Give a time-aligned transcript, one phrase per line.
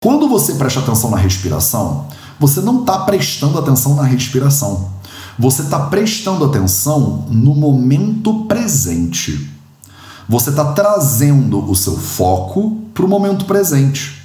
[0.00, 2.06] Quando você presta atenção na respiração,
[2.38, 4.90] você não está prestando atenção na respiração.
[5.36, 9.50] Você está prestando atenção no momento presente.
[10.28, 14.22] Você está trazendo o seu foco para o momento presente.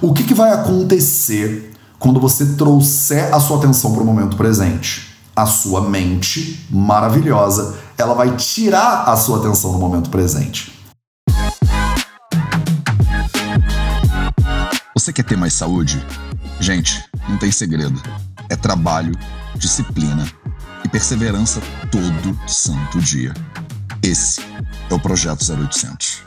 [0.00, 5.12] O que, que vai acontecer quando você trouxer a sua atenção para o momento presente?
[5.34, 10.75] A sua mente maravilhosa, ela vai tirar a sua atenção no momento presente.
[15.06, 16.04] Você quer ter mais saúde?
[16.58, 18.02] Gente, não tem segredo.
[18.48, 19.16] É trabalho,
[19.54, 20.26] disciplina
[20.84, 21.60] e perseverança
[21.92, 23.32] todo santo dia.
[24.02, 24.40] Esse
[24.90, 26.22] é o Projeto 0800.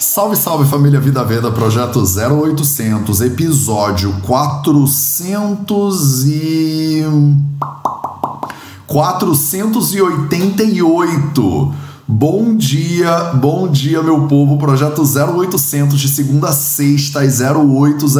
[0.00, 7.04] Salve, salve família Vida Veda, Projeto 0800, episódio 400 e...
[8.88, 11.81] 488.
[12.06, 14.58] Bom dia, bom dia, meu povo.
[14.58, 18.16] Projeto 0800 de segunda a sexta às 0800,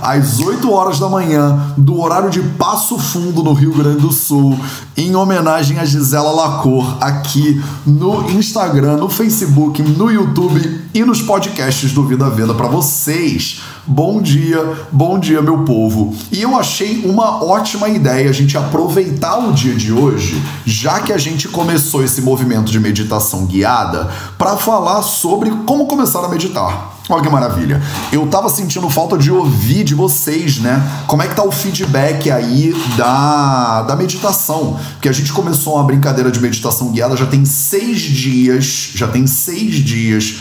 [0.00, 4.58] às 8 horas da manhã, do horário de Passo Fundo, no Rio Grande do Sul,
[4.96, 11.92] em homenagem a Gisela Lacor, aqui no Instagram, no Facebook, no YouTube e nos podcasts
[11.92, 13.60] do Vida Venda para vocês.
[13.86, 16.16] Bom dia, bom dia, meu povo.
[16.32, 21.12] E eu achei uma ótima ideia a gente aproveitar o dia de hoje, já que
[21.12, 26.94] a gente começou esse movimento de meditação guiada, para falar sobre como começar a meditar.
[27.10, 27.82] Olha que maravilha.
[28.10, 30.82] Eu tava sentindo falta de ouvir de vocês, né?
[31.06, 34.80] Como é que tá o feedback aí da, da meditação?
[34.94, 39.26] Porque a gente começou uma brincadeira de meditação guiada já tem seis dias, já tem
[39.26, 40.36] seis dias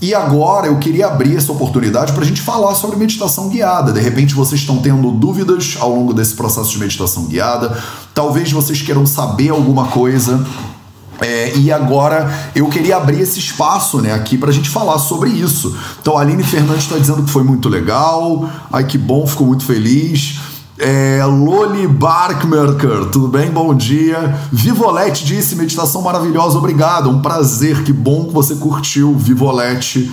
[0.00, 3.92] e agora eu queria abrir essa oportunidade para a gente falar sobre meditação guiada.
[3.92, 7.76] De repente vocês estão tendo dúvidas ao longo desse processo de meditação guiada,
[8.14, 10.44] talvez vocês queiram saber alguma coisa.
[11.20, 15.30] É, e agora eu queria abrir esse espaço né, aqui para a gente falar sobre
[15.30, 15.76] isso.
[16.00, 18.48] Então a Aline Fernandes está dizendo que foi muito legal.
[18.72, 20.38] Ai que bom, ficou muito feliz.
[20.78, 23.50] É, Loli Barkmerker, tudo bem?
[23.50, 24.38] Bom dia.
[24.52, 27.10] Vivolete disse: meditação maravilhosa, obrigado.
[27.10, 30.08] Um prazer, que bom que você curtiu, Vivolete.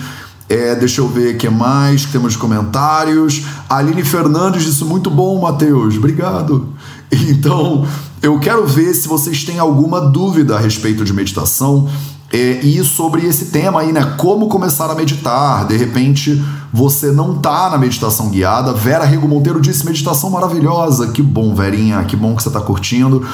[0.50, 3.44] É, deixa eu ver o que mais que temos comentários.
[3.70, 6.74] Aline Fernandes disse: muito bom, Matheus, obrigado.
[7.30, 7.88] Então,
[8.22, 11.88] eu quero ver se vocês têm alguma dúvida a respeito de meditação.
[12.36, 14.16] É, e sobre esse tema aí, né?
[14.18, 15.66] Como começar a meditar.
[15.66, 18.74] De repente, você não tá na meditação guiada.
[18.74, 21.08] Vera Rego Monteiro disse meditação maravilhosa.
[21.08, 23.26] Que bom, Verinha, que bom que você tá curtindo.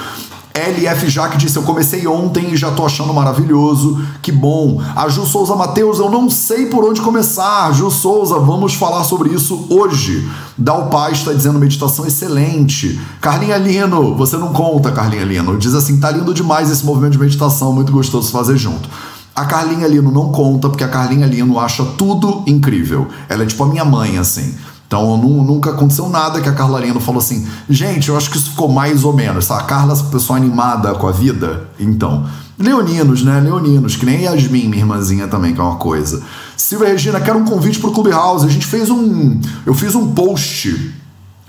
[0.54, 4.02] LF Jaque disse: Eu comecei ontem e já tô achando maravilhoso.
[4.22, 4.82] Que bom.
[4.96, 7.72] A Ju Souza Matheus, eu não sei por onde começar.
[7.74, 10.30] Ju Souza, vamos falar sobre isso hoje.
[10.58, 13.00] Dal Paz está dizendo meditação excelente.
[13.22, 15.58] Carlinha Lino, você não conta, Carlinha Lino.
[15.58, 18.90] Diz assim: tá lindo demais esse movimento de meditação, muito gostoso fazer junto.
[19.34, 23.08] A Carlinha Lino não conta, porque a Carlinha Lino acha tudo incrível.
[23.30, 24.54] Ela é tipo a minha mãe, assim.
[24.92, 28.50] Então nunca aconteceu nada que a Carla Lino falou assim, gente, eu acho que isso
[28.50, 29.50] ficou mais ou menos.
[29.50, 32.26] A Carla, pessoa animada com a vida, então.
[32.60, 33.40] Leoninos, né?
[33.40, 36.22] Leoninos, que nem Yasmin, minha irmãzinha também, que é uma coisa.
[36.58, 38.46] Silvia Regina, quero um convite pro Clubhouse.
[38.46, 39.40] A gente fez um.
[39.66, 40.94] Eu fiz um post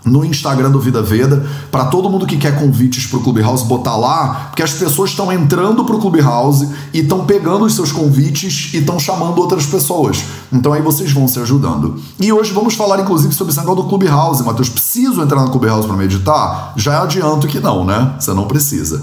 [0.04, 3.96] no Instagram do Vida Veda, para todo mundo que quer convites para o Clubhouse botar
[3.96, 8.70] lá, porque as pessoas estão entrando para o Clubhouse e estão pegando os seus convites
[8.74, 10.24] e estão chamando outras pessoas.
[10.52, 12.00] Então aí vocês vão se ajudando.
[12.18, 14.42] E hoje vamos falar inclusive sobre esse negócio do Clubhouse.
[14.42, 16.72] Matheus, preciso entrar no Clubhouse para meditar?
[16.76, 18.14] Já adianto que não, né?
[18.18, 19.02] Você não precisa.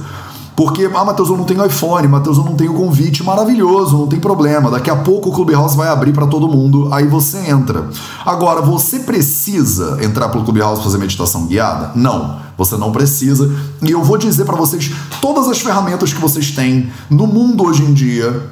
[0.59, 4.20] Porque, ah, Matheus, eu não tenho iPhone, Matheus, eu não tenho convite, maravilhoso, não tem
[4.20, 4.70] problema.
[4.70, 7.88] Daqui a pouco o Clubhouse vai abrir para todo mundo, aí você entra.
[8.25, 11.92] Agora, você precisa entrar pelo Clubhouse fazer meditação guiada?
[11.96, 13.50] Não, você não precisa.
[13.81, 17.81] E eu vou dizer para vocês todas as ferramentas que vocês têm no mundo hoje
[17.81, 18.52] em dia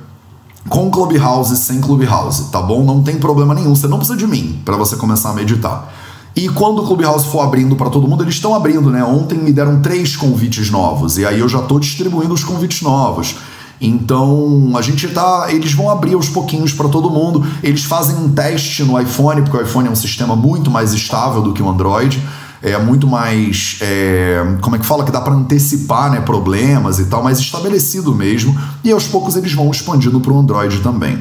[0.70, 2.86] com Clubhouse, sem Clubhouse, tá bom?
[2.86, 5.94] Não tem problema nenhum, você não precisa de mim para você começar a meditar.
[6.38, 9.04] E quando o Clubhouse for abrindo para todo mundo, eles estão abrindo, né?
[9.04, 13.38] Ontem me deram três convites novos e aí eu já estou distribuindo os convites novos.
[13.82, 15.48] Então a gente tá.
[15.50, 17.44] Eles vão abrir aos pouquinhos para todo mundo.
[17.64, 21.42] Eles fazem um teste no iPhone, porque o iPhone é um sistema muito mais estável
[21.42, 22.22] do que o Android.
[22.62, 23.80] É muito mais.
[23.82, 25.04] É, como é que fala?
[25.04, 28.56] Que dá para antecipar né, problemas e tal, mais estabelecido mesmo.
[28.84, 31.20] E aos poucos eles vão expandindo para o Android também.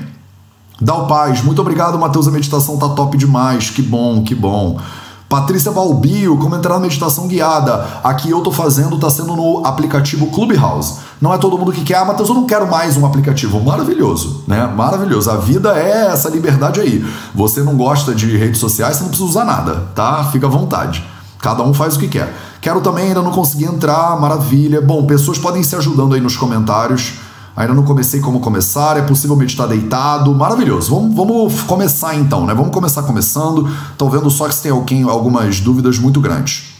[0.78, 1.42] Dá o paz.
[1.42, 2.28] Muito obrigado, Matheus.
[2.28, 3.70] A meditação tá top demais.
[3.70, 4.78] Que bom, que bom.
[5.28, 7.84] Patrícia Balbio, como entrar na meditação guiada.
[8.04, 11.00] Aqui eu tô fazendo, tá sendo no aplicativo Clubhouse.
[11.20, 13.60] Não é todo mundo que quer, ah, Matheus, eu não quero mais um aplicativo.
[13.60, 14.66] Maravilhoso, né?
[14.68, 15.28] Maravilhoso.
[15.28, 17.04] A vida é essa liberdade aí.
[17.34, 20.22] Você não gosta de redes sociais, você não precisa usar nada, tá?
[20.30, 21.04] Fica à vontade.
[21.40, 22.32] Cada um faz o que quer.
[22.60, 24.80] Quero também, ainda não consegui entrar, maravilha.
[24.80, 27.14] Bom, pessoas podem se ajudando aí nos comentários.
[27.56, 30.34] Ainda não comecei como começar, é possível meditar deitado.
[30.34, 30.94] Maravilhoso.
[30.94, 32.52] Vamos, vamos começar então, né?
[32.52, 33.66] Vamos começar começando.
[33.96, 36.74] Tô vendo só que tem alguém, algumas dúvidas muito grandes.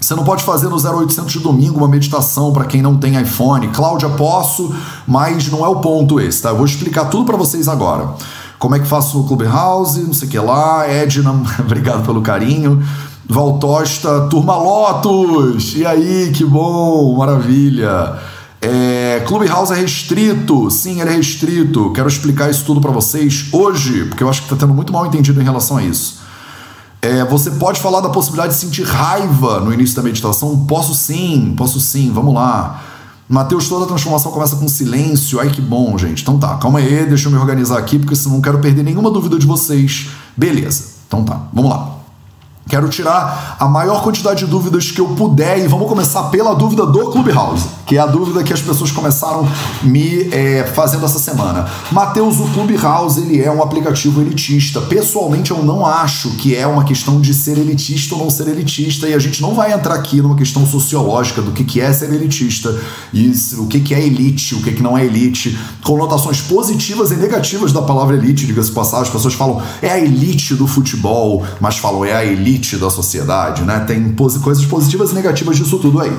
[0.00, 3.66] Você não pode fazer no 0800 de domingo uma meditação para quem não tem iPhone.
[3.68, 4.72] Cláudia, posso,
[5.06, 6.50] mas não é o ponto esse, tá?
[6.50, 8.10] Eu vou explicar tudo para vocês agora.
[8.60, 10.88] Como é que faço no Clubhouse, não sei o que lá.
[10.88, 12.80] Edna, obrigado pelo carinho.
[13.28, 15.74] Valtosta, Turma Lotus!
[15.74, 18.35] E aí, que bom, maravilha!
[18.60, 21.92] É, Clubhouse é restrito, sim, ele é restrito.
[21.92, 25.06] Quero explicar isso tudo para vocês hoje, porque eu acho que está tendo muito mal
[25.06, 26.20] entendido em relação a isso.
[27.02, 30.66] É, você pode falar da possibilidade de sentir raiva no início da meditação?
[30.66, 32.82] Posso sim, posso sim, vamos lá.
[33.28, 35.38] Mateus, toda transformação começa com silêncio.
[35.40, 36.22] Ai que bom, gente.
[36.22, 39.10] Então tá, calma aí, deixa eu me organizar aqui, porque senão não quero perder nenhuma
[39.10, 40.08] dúvida de vocês.
[40.36, 41.95] Beleza, então tá, vamos lá.
[42.68, 46.84] Quero tirar a maior quantidade de dúvidas que eu puder e vamos começar pela dúvida
[46.84, 49.48] do Clubhouse, que é a dúvida que as pessoas começaram
[49.84, 51.70] me é, fazendo essa semana.
[51.92, 54.80] Mateus, o Clubhouse ele é um aplicativo elitista.
[54.80, 59.08] Pessoalmente, eu não acho que é uma questão de ser elitista ou não ser elitista
[59.08, 62.12] e a gente não vai entrar aqui numa questão sociológica do que, que é ser
[62.12, 62.76] elitista
[63.14, 67.14] e o que, que é elite, o que, que não é elite, conotações positivas e
[67.14, 69.06] negativas da palavra elite, diga-se passagem.
[69.06, 72.90] As pessoas falam é a elite do futebol, mas falam é a elite elite da
[72.90, 73.80] sociedade, né?
[73.80, 76.12] Tem coisas positivas e negativas disso tudo aí.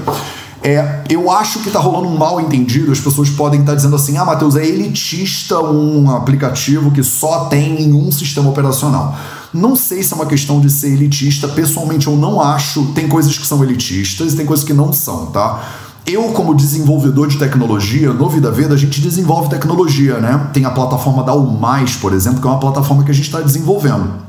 [0.63, 2.92] É, eu acho que tá rolando um mal entendido.
[2.92, 7.45] As pessoas podem estar tá dizendo assim: ah, Matheus, é elitista um aplicativo que só
[7.45, 9.18] tem em um sistema operacional.
[9.54, 11.48] Não sei se é uma questão de ser elitista.
[11.48, 12.86] Pessoalmente, eu não acho.
[12.94, 15.63] Tem coisas que são elitistas e tem coisas que não são, tá?
[16.06, 20.50] Eu, como desenvolvedor de tecnologia, no Vida Veda, a gente desenvolve tecnologia, né?
[20.54, 23.42] Tem a plataforma da UMais, por exemplo, que é uma plataforma que a gente está
[23.42, 24.28] desenvolvendo.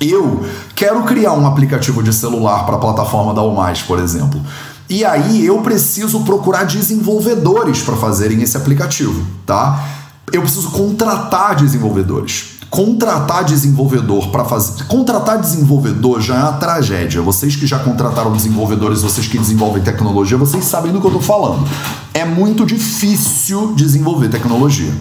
[0.00, 4.40] Eu quero criar um aplicativo de celular para a plataforma da Almais, por exemplo.
[4.88, 9.84] E aí eu preciso procurar desenvolvedores para fazerem esse aplicativo, tá?
[10.32, 12.58] Eu preciso contratar desenvolvedores.
[12.70, 14.84] Contratar desenvolvedor para fazer.
[14.84, 17.22] Contratar desenvolvedor já é uma tragédia.
[17.22, 21.22] Vocês que já contrataram desenvolvedores, vocês que desenvolvem tecnologia, vocês sabem do que eu estou
[21.22, 21.66] falando.
[22.12, 24.92] É muito difícil desenvolver tecnologia.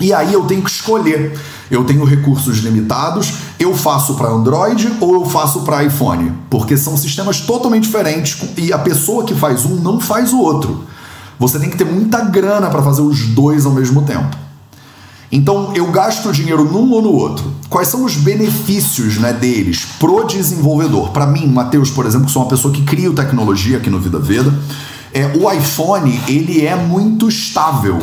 [0.00, 1.38] E aí eu tenho que escolher.
[1.70, 6.96] Eu tenho recursos limitados, eu faço para Android ou eu faço para iPhone, porque são
[6.96, 10.84] sistemas totalmente diferentes e a pessoa que faz um não faz o outro.
[11.38, 14.36] Você tem que ter muita grana para fazer os dois ao mesmo tempo.
[15.30, 17.52] Então eu gasto dinheiro num ou no outro.
[17.68, 21.10] Quais são os benefícios né, deles pro desenvolvedor?
[21.10, 24.18] Para mim, Matheus, por exemplo, que sou uma pessoa que cria tecnologia aqui no Vida
[24.18, 24.52] Veda,
[25.14, 28.00] é, o iPhone ele é muito estável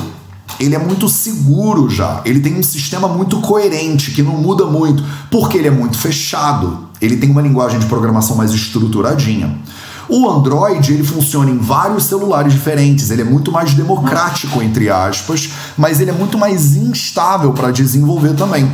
[0.60, 2.22] ele é muito seguro já.
[2.26, 6.88] Ele tem um sistema muito coerente, que não muda muito, porque ele é muito fechado.
[7.02, 9.56] Ele tem uma linguagem de programação mais estruturadinha.
[10.10, 15.50] O Android ele funciona em vários celulares diferentes, ele é muito mais democrático, entre aspas,
[15.78, 18.72] mas ele é muito mais instável para desenvolver também.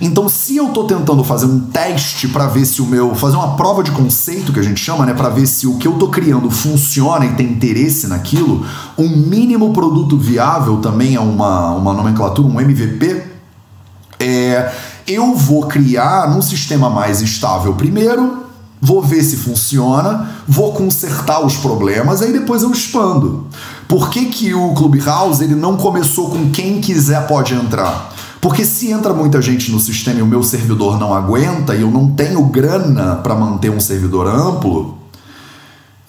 [0.00, 3.14] Então, se eu estou tentando fazer um teste para ver se o meu.
[3.14, 5.12] fazer uma prova de conceito que a gente chama, né?
[5.12, 8.64] Para ver se o que eu estou criando funciona e tem interesse naquilo,
[8.96, 13.24] um mínimo produto viável também é uma, uma nomenclatura, um MVP.
[14.18, 14.72] É,
[15.06, 18.44] eu vou criar num sistema mais estável primeiro,
[18.80, 23.46] vou ver se funciona, vou consertar os problemas, aí depois eu expando.
[23.86, 28.14] Por que, que o Clubhouse ele não começou com quem quiser pode entrar?
[28.40, 31.90] Porque se entra muita gente no sistema e o meu servidor não aguenta e eu
[31.90, 34.96] não tenho grana para manter um servidor amplo,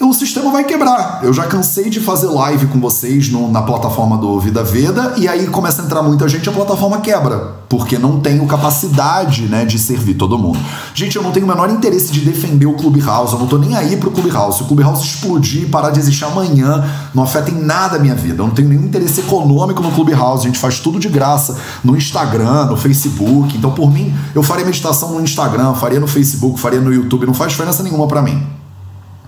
[0.09, 1.19] o sistema vai quebrar.
[1.21, 5.27] Eu já cansei de fazer live com vocês no, na plataforma do Vida Veda e
[5.27, 9.77] aí começa a entrar muita gente a plataforma quebra, porque não tenho capacidade né, de
[9.77, 10.59] servir todo mundo.
[10.93, 13.75] Gente, eu não tenho o menor interesse de defender o Clubhouse, eu não tô nem
[13.75, 14.57] aí pro Clubhouse.
[14.57, 18.15] Se o Clubhouse explodir e parar de existir amanhã, não afeta em nada a minha
[18.15, 18.41] vida.
[18.41, 21.95] Eu não tenho nenhum interesse econômico no Clubhouse, a gente faz tudo de graça no
[21.95, 23.55] Instagram, no Facebook.
[23.55, 27.33] Então, por mim, eu faria meditação no Instagram, faria no Facebook, faria no YouTube, não
[27.33, 28.60] faz diferença nenhuma para mim.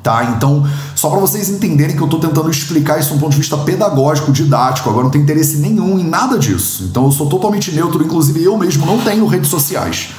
[0.04, 0.36] Tá?
[0.36, 3.38] Então, só para vocês entenderem que eu estou tentando explicar isso de um ponto de
[3.38, 6.84] vista pedagógico, didático, agora não tem interesse nenhum em nada disso.
[6.84, 10.10] Então eu sou totalmente neutro, inclusive eu mesmo não tenho redes sociais.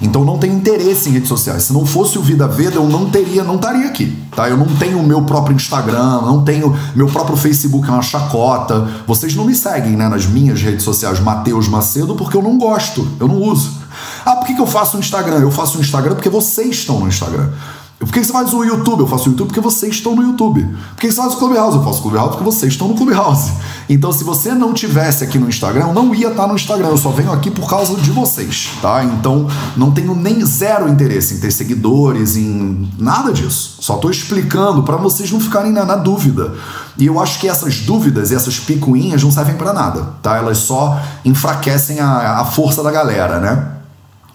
[0.00, 1.64] Então não tenho interesse em redes sociais.
[1.64, 4.48] Se não fosse o Vida Veda, eu não teria, não estaria aqui, tá?
[4.48, 8.88] Eu não tenho o meu próprio Instagram, não tenho meu próprio Facebook, é uma chacota.
[9.06, 13.06] Vocês não me seguem, né, nas minhas redes sociais, Mateus Macedo, porque eu não gosto,
[13.20, 13.72] eu não uso.
[14.24, 15.38] Ah, por que, que eu faço o Instagram?
[15.38, 17.50] Eu faço o Instagram porque vocês estão no Instagram.
[17.98, 19.00] Por que você faz o YouTube?
[19.00, 20.62] Eu faço o YouTube porque vocês estão no YouTube.
[20.64, 21.76] Por que você faz o Clubhouse?
[21.76, 23.52] Eu faço o Clubhouse porque vocês estão no Clubhouse.
[23.88, 26.88] Então, se você não tivesse aqui no Instagram, não ia estar no Instagram.
[26.88, 29.04] Eu só venho aqui por causa de vocês, tá?
[29.04, 29.46] Então,
[29.76, 33.76] não tenho nem zero interesse em ter seguidores, em nada disso.
[33.80, 36.52] Só estou explicando para vocês não ficarem na, na dúvida.
[36.98, 40.36] E eu acho que essas dúvidas e essas picuinhas não servem para nada, tá?
[40.36, 43.74] Elas só enfraquecem a, a força da galera, né?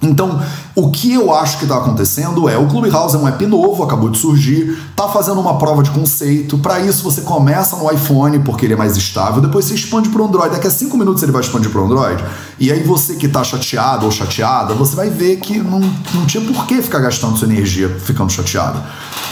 [0.01, 0.41] Então,
[0.75, 4.10] o que eu acho que está acontecendo é o Clubhouse é um app novo, acabou
[4.10, 6.58] de surgir, está fazendo uma prova de conceito.
[6.58, 10.22] Para isso, você começa no iPhone, porque ele é mais estável, depois você expande para
[10.22, 10.51] o Android.
[10.51, 12.24] Daqui a cinco minutos ele vai expandir para o Android.
[12.58, 15.82] E aí, você que está chateado ou chateada, você vai ver que não,
[16.13, 18.82] não tinha por que ficar gastando sua energia ficando chateado.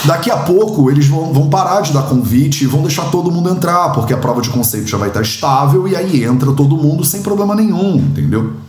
[0.04, 3.50] Daqui a pouco, eles vão, vão parar de dar convite e vão deixar todo mundo
[3.50, 7.06] entrar, porque a prova de conceito já vai estar estável e aí entra todo mundo
[7.06, 8.67] sem problema nenhum, entendeu?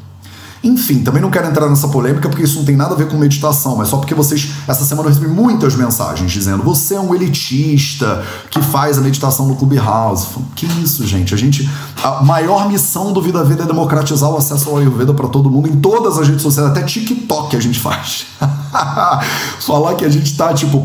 [0.62, 3.16] Enfim, também não quero entrar nessa polêmica porque isso não tem nada a ver com
[3.16, 7.14] meditação, mas só porque vocês, essa semana eu recebi muitas mensagens dizendo: você é um
[7.14, 10.26] elitista que faz a meditação no Clubhouse.
[10.56, 11.32] Que isso, gente?
[11.32, 11.68] A gente.
[12.02, 15.68] A maior missão do Vida Veda é democratizar o acesso ao Ayurveda para todo mundo,
[15.68, 18.26] em todas as redes sociais, até TikTok a gente faz.
[19.60, 20.84] Falar que a gente está tipo,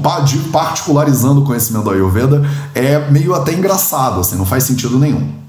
[0.51, 5.42] particularizando o conhecimento do Ayurveda é meio até engraçado, assim, não faz sentido nenhum.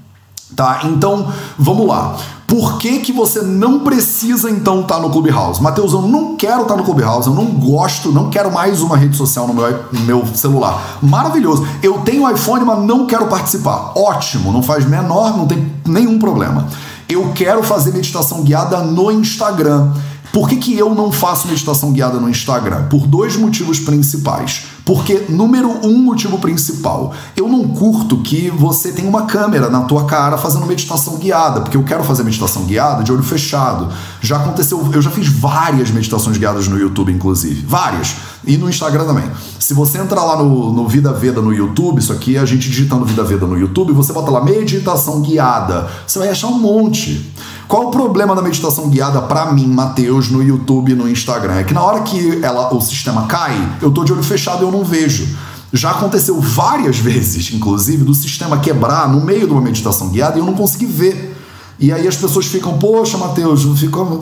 [0.55, 0.81] Tá?
[0.85, 2.17] Então, vamos lá.
[2.47, 5.61] Por que, que você não precisa então estar tá no Clubhouse?
[5.61, 8.95] Matheus, eu não quero estar tá no Clubhouse, eu não gosto, não quero mais uma
[8.95, 10.99] rede social no meu, no meu celular.
[11.01, 11.67] Maravilhoso.
[11.81, 13.93] Eu tenho iPhone, mas não quero participar.
[13.95, 16.67] Ótimo, não faz menor, não tem nenhum problema.
[17.09, 19.91] Eu quero fazer meditação guiada no Instagram.
[20.31, 22.87] Por que, que eu não faço meditação guiada no Instagram?
[22.89, 24.65] Por dois motivos principais.
[24.85, 30.05] Porque, número um motivo principal, eu não curto que você tenha uma câmera na tua
[30.05, 33.89] cara fazendo meditação guiada, porque eu quero fazer meditação guiada de olho fechado.
[34.21, 37.65] Já aconteceu, eu já fiz várias meditações guiadas no YouTube, inclusive.
[37.65, 38.15] Várias.
[38.45, 39.25] E no Instagram também.
[39.59, 42.69] Se você entrar lá no, no Vida Veda no YouTube, isso aqui é a gente
[42.69, 45.89] digitando Vida Veda no YouTube, você bota lá meditação guiada.
[46.05, 47.33] Você vai achar um monte.
[47.67, 51.55] Qual o problema da meditação guiada para mim, Matheus, no YouTube e no Instagram?
[51.55, 54.67] É que na hora que ela, o sistema cai, eu tô de olho fechado e
[54.67, 55.27] eu não vejo.
[55.73, 60.41] Já aconteceu várias vezes, inclusive, do sistema quebrar no meio de uma meditação guiada e
[60.41, 61.35] eu não consegui ver.
[61.79, 63.65] E aí as pessoas ficam, poxa, Matheus,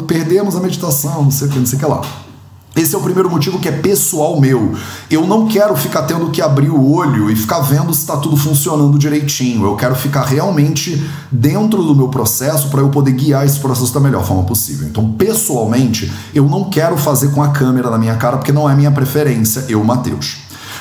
[0.08, 2.02] perdemos a meditação, não sei o que, não sei o que lá.
[2.76, 4.74] Esse é o primeiro motivo que é pessoal meu.
[5.10, 8.36] Eu não quero ficar tendo que abrir o olho e ficar vendo se está tudo
[8.36, 9.64] funcionando direitinho.
[9.64, 14.00] Eu quero ficar realmente dentro do meu processo para eu poder guiar esse processo da
[14.00, 14.88] melhor forma possível.
[14.88, 18.76] Então, pessoalmente, eu não quero fazer com a câmera na minha cara porque não é
[18.76, 20.38] minha preferência, eu, Matheus.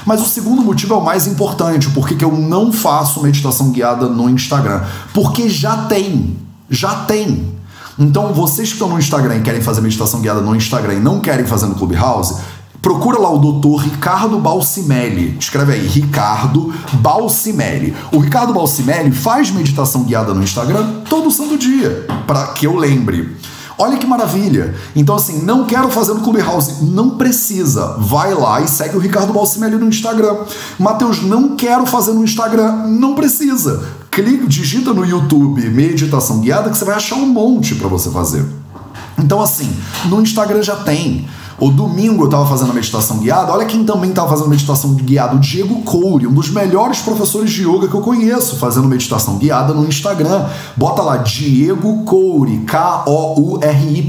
[0.07, 4.09] Mas o segundo motivo é o mais importante, porque que eu não faço meditação guiada
[4.09, 4.83] no Instagram.
[5.13, 6.39] Porque já tem.
[6.71, 7.53] Já tem.
[7.99, 11.21] Então, vocês que estão no Instagram e querem fazer meditação guiada no Instagram e não
[11.21, 12.37] querem fazer no Clubhouse,
[12.81, 15.37] procura lá o doutor Ricardo Balsimelli.
[15.39, 17.95] Escreve aí, Ricardo Balsimelli.
[18.13, 23.37] O Ricardo Balsimelli faz meditação guiada no Instagram todo santo dia, para que eu lembre.
[23.79, 24.75] Olha que maravilha.
[24.95, 26.85] Então, assim, não quero fazer no Clubhouse.
[26.85, 27.97] Não precisa.
[27.99, 30.37] Vai lá e segue o Ricardo Balsimelli no Instagram.
[30.79, 32.87] Matheus, não quero fazer no Instagram.
[32.87, 34.02] Não precisa.
[34.13, 38.45] Clica, digita no YouTube meditação guiada que você vai achar um monte para você fazer.
[39.19, 41.27] Então, assim, no Instagram já tem.
[41.59, 43.53] O domingo eu estava fazendo a meditação guiada.
[43.53, 47.63] Olha quem também estava fazendo meditação guiada, o Diego Coure, um dos melhores professores de
[47.63, 50.47] yoga que eu conheço, fazendo meditação guiada no Instagram.
[50.77, 54.09] Bota lá Diego Coure, K-O-U-R-Y,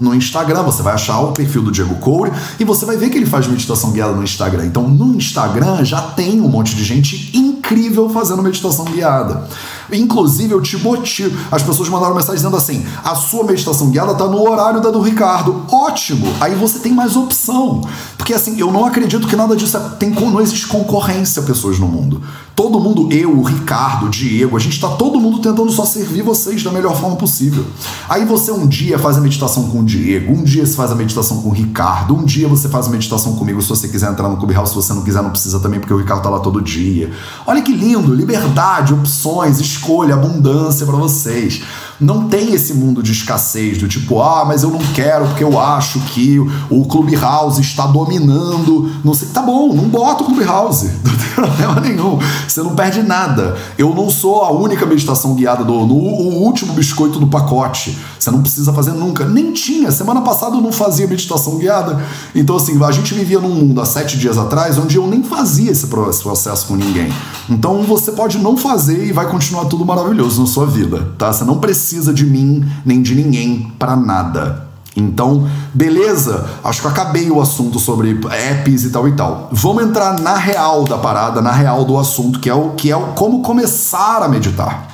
[0.00, 0.62] no Instagram.
[0.62, 3.46] Você vai achar o perfil do Diego Coure e você vai ver que ele faz
[3.46, 4.66] meditação guiada no Instagram.
[4.66, 9.48] Então, no Instagram já tem um monte de gente incrível fazendo meditação guiada.
[9.96, 11.38] Inclusive, eu te motivo.
[11.50, 15.00] As pessoas mandaram mensagem dizendo assim: a sua meditação guiada está no horário da do
[15.00, 15.64] Ricardo.
[15.70, 16.26] Ótimo!
[16.40, 17.82] Aí você tem mais opção.
[18.16, 21.86] Porque assim, eu não acredito que nada disso é, tem não existe concorrência pessoas no
[21.86, 22.22] mundo.
[22.54, 26.22] Todo mundo, eu, o Ricardo, o Diego, a gente está todo mundo tentando só servir
[26.22, 27.66] vocês da melhor forma possível.
[28.08, 30.94] Aí você um dia faz a meditação com o Diego, um dia você faz a
[30.94, 34.28] meditação com o Ricardo, um dia você faz a meditação comigo se você quiser entrar
[34.28, 36.62] no Clubhouse, se você não quiser, não precisa também, porque o Ricardo tá lá todo
[36.62, 37.10] dia.
[37.44, 41.60] Olha que lindo, liberdade, opções, escolha, abundância para vocês.
[42.00, 45.58] Não tem esse mundo de escassez do tipo, ah, mas eu não quero porque eu
[45.58, 46.38] acho que
[46.70, 48.90] o Clubhouse está dominando.
[49.04, 49.28] Não sei.
[49.28, 50.90] Tá bom, não bota o Clubhouse.
[51.04, 52.18] Não tem problema nenhum.
[52.46, 53.56] Você não perde nada.
[53.76, 57.98] Eu não sou a única meditação guiada do no, o último biscoito do pacote.
[58.18, 59.26] Você não precisa fazer nunca.
[59.26, 59.90] Nem tinha.
[59.90, 62.02] Semana passada eu não fazia meditação guiada.
[62.34, 65.70] Então, assim, a gente vivia num mundo há sete dias atrás onde eu nem fazia
[65.70, 67.12] esse processo com ninguém.
[67.48, 71.32] Então você pode não fazer e vai continuar tudo maravilhoso na sua vida, tá?
[71.32, 74.68] Você não precisa precisa de mim nem de ninguém para nada.
[74.96, 76.48] Então, beleza?
[76.64, 79.50] Acho que acabei o assunto sobre apps e tal e tal.
[79.52, 82.96] Vamos entrar na real da parada, na real do assunto, que é o que é
[82.96, 84.88] o como começar a meditar.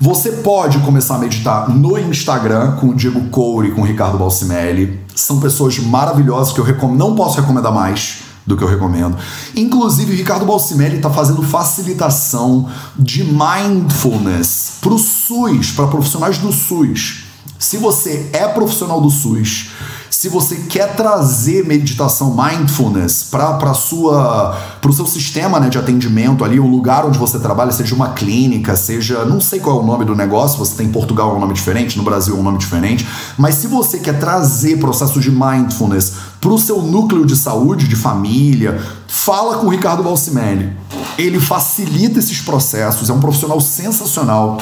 [0.00, 4.16] Você pode começar a meditar no Instagram com o Diego Coure e com o Ricardo
[4.16, 5.00] Balsimelli.
[5.14, 9.16] São pessoas maravilhosas que eu não posso recomendar mais do que eu recomendo.
[9.54, 17.24] Inclusive, Ricardo Balsimelli está fazendo facilitação de mindfulness para o SUS, para profissionais do SUS.
[17.58, 19.70] Se você é profissional do SUS,
[20.18, 26.44] se você quer trazer meditação mindfulness para sua para o seu sistema né, de atendimento
[26.44, 29.86] ali, o lugar onde você trabalha, seja uma clínica, seja não sei qual é o
[29.86, 33.06] nome do negócio, você tem em Portugal um nome diferente, no Brasil um nome diferente,
[33.36, 37.94] mas se você quer trazer processo de mindfulness para o seu núcleo de saúde, de
[37.94, 40.72] família, fala com o Ricardo Balsimelli.
[41.16, 44.58] Ele facilita esses processos, é um profissional sensacional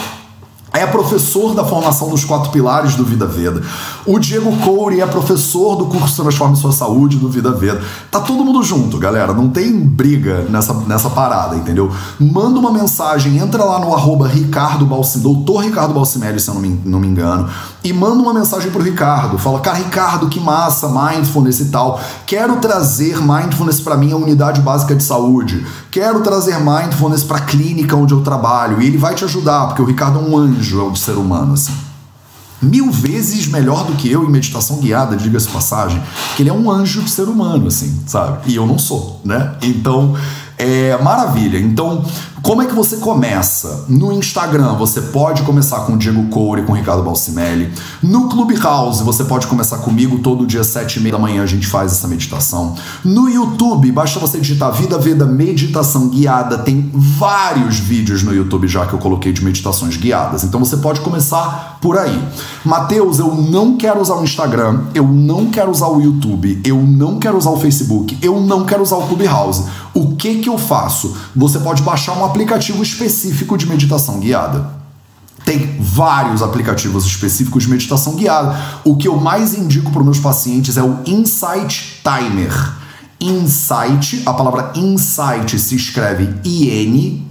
[0.73, 3.63] é professor da formação dos quatro pilares do Vida Veda.
[4.05, 7.81] O Diego Coure é professor do curso Transforme Sua Saúde do Vida Veda.
[8.11, 9.33] Tá todo mundo junto, galera.
[9.33, 11.91] Não tem briga nessa, nessa parada, entendeu?
[12.21, 16.81] Manda uma mensagem, entra lá no arroba Ricardo doutor Ricardo Balsimelli, se eu não me,
[16.85, 17.49] não me engano,
[17.83, 19.39] e manda uma mensagem pro Ricardo.
[19.39, 22.01] Fala, cara, Ricardo, que massa, mindfulness e tal.
[22.27, 25.65] Quero trazer mindfulness para minha unidade básica de saúde.
[25.91, 28.83] Quero trazer mindfulness para a clínica onde eu trabalho.
[28.83, 31.55] E ele vai te ajudar, porque o Ricardo é um anjo, é um ser humano,
[31.55, 31.73] assim.
[32.61, 36.03] Mil vezes melhor do que eu em meditação guiada, diga-se passagem,
[36.35, 38.51] que ele é um anjo de ser humano, assim, sabe?
[38.51, 39.55] E eu não sou, né?
[39.63, 40.17] Então,
[40.57, 41.59] é maravilha.
[41.59, 42.05] Então,
[42.43, 43.85] como é que você começa?
[43.89, 47.73] No Instagram, você pode começar com o Diego Coure com o Ricardo Balsimelli.
[48.03, 51.67] No Clubhouse, você pode começar comigo todo dia, sete e meia da manhã, a gente
[51.67, 52.75] faz essa meditação.
[53.05, 56.59] No YouTube, basta você digitar Vida Veda Meditação Guiada.
[56.59, 60.45] Tem vários vídeos no YouTube já que eu coloquei de meditações guiadas.
[60.45, 62.23] Então você pode começar por aí.
[62.65, 67.19] Mateus, eu não quero usar o Instagram, eu não quero usar o YouTube, eu não
[67.19, 69.65] quero usar o Facebook, eu não quero usar o Clubhouse.
[69.95, 71.17] O que que eu faço?
[71.35, 74.77] Você pode baixar um aplicativo específico de meditação guiada.
[75.45, 78.59] Tem vários aplicativos específicos de meditação guiada.
[78.85, 82.75] O que eu mais indico para os meus pacientes é o Insight Timer.
[83.21, 87.27] Insight, a palavra insight se escreve I-N-S-I-G-H-T,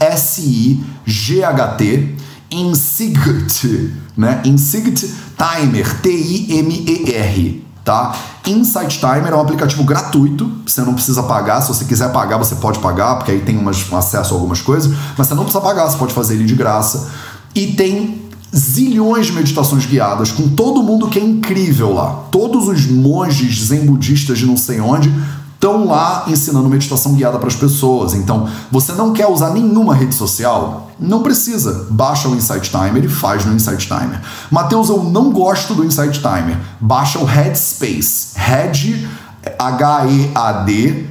[2.49, 4.41] Insight, né?
[4.45, 8.15] Insight Timer, T-I-M-E-R tá?
[8.47, 11.61] Insight Timer é um aplicativo gratuito, você não precisa pagar.
[11.61, 14.59] Se você quiser pagar, você pode pagar, porque aí tem umas, um acesso a algumas
[14.59, 17.09] coisas, mas você não precisa pagar, você pode fazer ele de graça.
[17.53, 22.25] E tem zilhões de meditações guiadas com todo mundo que é incrível lá.
[22.31, 25.13] Todos os monges zen budistas de não sei onde
[25.55, 28.13] estão lá ensinando meditação guiada para as pessoas.
[28.13, 30.91] Então, você não quer usar nenhuma rede social?
[30.99, 31.87] Não precisa.
[31.89, 34.21] Baixa o Insight Timer e faz no Insight Timer.
[34.51, 36.57] Mateus, eu não gosto do Insight Timer.
[36.79, 38.29] Baixa o Headspace.
[38.35, 39.09] Head,
[39.57, 41.05] H-E-A-D,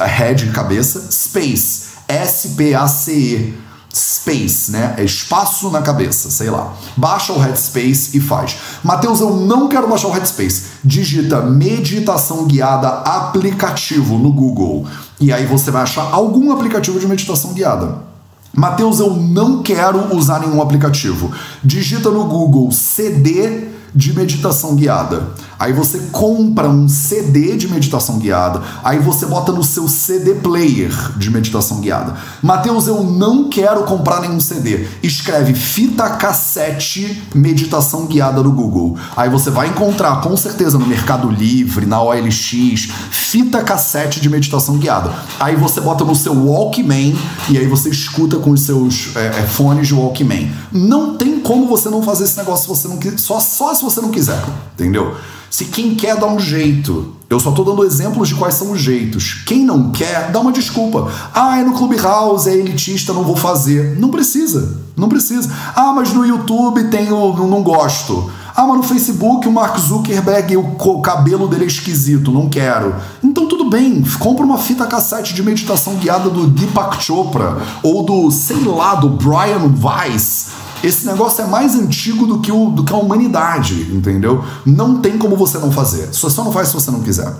[0.00, 4.94] Head cabeça, Space, S-P-A-C-E space, né?
[4.98, 6.72] É espaço na cabeça, sei lá.
[6.96, 8.56] Baixa o Headspace e faz.
[8.84, 10.64] Mateus, eu não quero baixar o Headspace.
[10.84, 14.86] Digita meditação guiada aplicativo no Google.
[15.20, 18.06] E aí você vai achar algum aplicativo de meditação guiada.
[18.54, 21.30] Mateus, eu não quero usar nenhum aplicativo.
[21.62, 25.28] Digita no Google CD de meditação guiada.
[25.58, 30.92] Aí você compra um CD de meditação guiada, aí você bota no seu CD player
[31.16, 32.14] de meditação guiada.
[32.40, 34.86] Mateus, eu não quero comprar nenhum CD.
[35.02, 38.96] Escreve fita cassete meditação guiada no Google.
[39.16, 44.76] Aí você vai encontrar com certeza no Mercado Livre, na OLX, fita cassete de meditação
[44.78, 45.12] guiada.
[45.40, 47.16] Aí você bota no seu Walkman
[47.50, 50.52] e aí você escuta com os seus é, é, fones de Walkman.
[50.70, 54.00] Não tem como você não fazer esse negócio se você não só, só se você
[54.00, 54.40] não quiser,
[54.74, 55.16] entendeu?
[55.50, 57.14] Se quem quer dá um jeito.
[57.30, 59.42] Eu só estou dando exemplos de quais são os jeitos.
[59.46, 61.10] Quem não quer, dá uma desculpa.
[61.34, 63.98] Ah, é no Clubhouse, é elitista, não vou fazer.
[63.98, 64.78] Não precisa.
[64.96, 65.50] Não precisa.
[65.76, 68.30] Ah, mas no YouTube tem o não gosto.
[68.56, 72.92] Ah, mas no Facebook o Mark Zuckerberg, o cabelo dele é esquisito, não quero.
[73.22, 78.30] Então tudo bem, compra uma fita cassete de meditação guiada do Deepak Chopra ou do,
[78.32, 80.48] sei lá, do Brian Weiss
[80.82, 84.44] esse negócio é mais antigo do que, o, do que a humanidade, entendeu?
[84.64, 86.06] Não tem como você não fazer.
[86.12, 87.32] Você só não faz se você não quiser.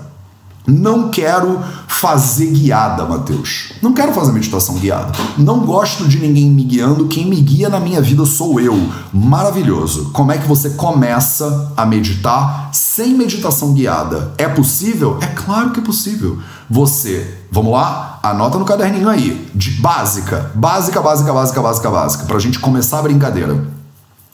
[0.69, 3.73] Não quero fazer guiada, Mateus.
[3.81, 5.11] Não quero fazer meditação guiada.
[5.35, 7.07] Não gosto de ninguém me guiando.
[7.07, 8.77] Quem me guia na minha vida sou eu.
[9.11, 10.11] Maravilhoso.
[10.11, 14.31] Como é que você começa a meditar sem meditação guiada?
[14.37, 15.17] É possível?
[15.21, 16.37] É claro que é possível.
[16.69, 18.19] Você, vamos lá?
[18.21, 19.49] Anota no caderninho aí.
[19.55, 20.51] De básica.
[20.53, 22.25] Básica, básica, básica, básica, básica.
[22.25, 23.78] Pra gente começar a brincadeira.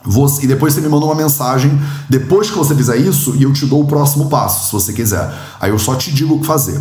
[0.06, 3.54] Você, e depois você me manda uma mensagem depois que você fizer isso e eu
[3.54, 5.34] te dou o próximo passo, se você quiser.
[5.60, 6.80] Aí eu só te digo o que fazer.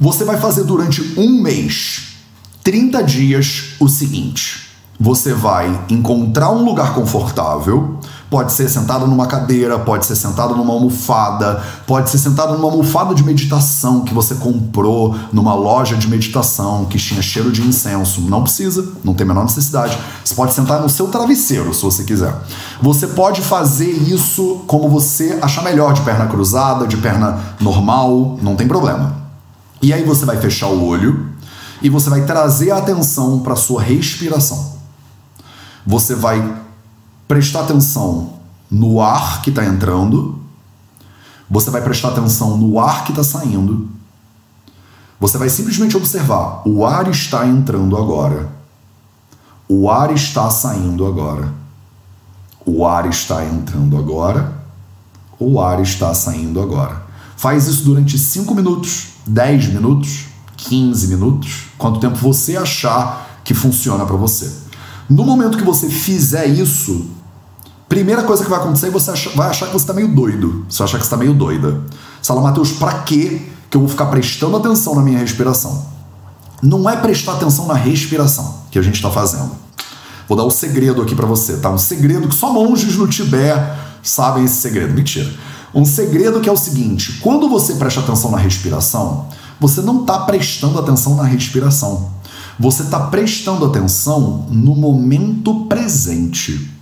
[0.00, 2.16] Você vai fazer durante um mês,
[2.62, 9.78] 30 dias, o seguinte: você vai encontrar um lugar confortável, Pode ser sentado numa cadeira,
[9.78, 15.16] pode ser sentado numa almofada, pode ser sentado numa almofada de meditação que você comprou
[15.32, 18.20] numa loja de meditação que tinha cheiro de incenso.
[18.22, 19.96] Não precisa, não tem a menor necessidade.
[20.24, 22.34] Você pode sentar no seu travesseiro, se você quiser.
[22.82, 28.56] Você pode fazer isso como você achar melhor, de perna cruzada, de perna normal, não
[28.56, 29.14] tem problema.
[29.80, 31.28] E aí você vai fechar o olho
[31.80, 34.74] e você vai trazer a atenção para sua respiração.
[35.86, 36.65] Você vai
[37.26, 38.34] prestar atenção
[38.70, 40.38] no ar que está entrando,
[41.48, 43.88] você vai prestar atenção no ar que está saindo.
[45.18, 48.50] Você vai simplesmente observar: o ar está entrando agora,
[49.68, 51.52] o ar está saindo agora,
[52.64, 54.52] o ar está entrando agora,
[55.38, 57.04] o ar está saindo agora.
[57.36, 64.04] Faz isso durante 5 minutos, 10 minutos, 15 minutos, quanto tempo você achar que funciona
[64.04, 64.50] para você.
[65.08, 67.15] No momento que você fizer isso,
[67.96, 70.66] primeira coisa que vai acontecer, você vai achar que você está meio doido.
[70.68, 71.80] Você vai achar que você está meio doida.
[72.20, 75.86] Você fala, Matheus, para que eu vou ficar prestando atenção na minha respiração?
[76.62, 79.50] Não é prestar atenção na respiração que a gente está fazendo.
[80.28, 81.70] Vou dar um segredo aqui para você, tá?
[81.70, 84.92] Um segredo que só monges no Tibete sabem esse segredo.
[84.92, 85.32] Mentira.
[85.74, 89.26] Um segredo que é o seguinte: quando você presta atenção na respiração,
[89.58, 92.10] você não está prestando atenção na respiração.
[92.58, 96.75] Você está prestando atenção no momento presente.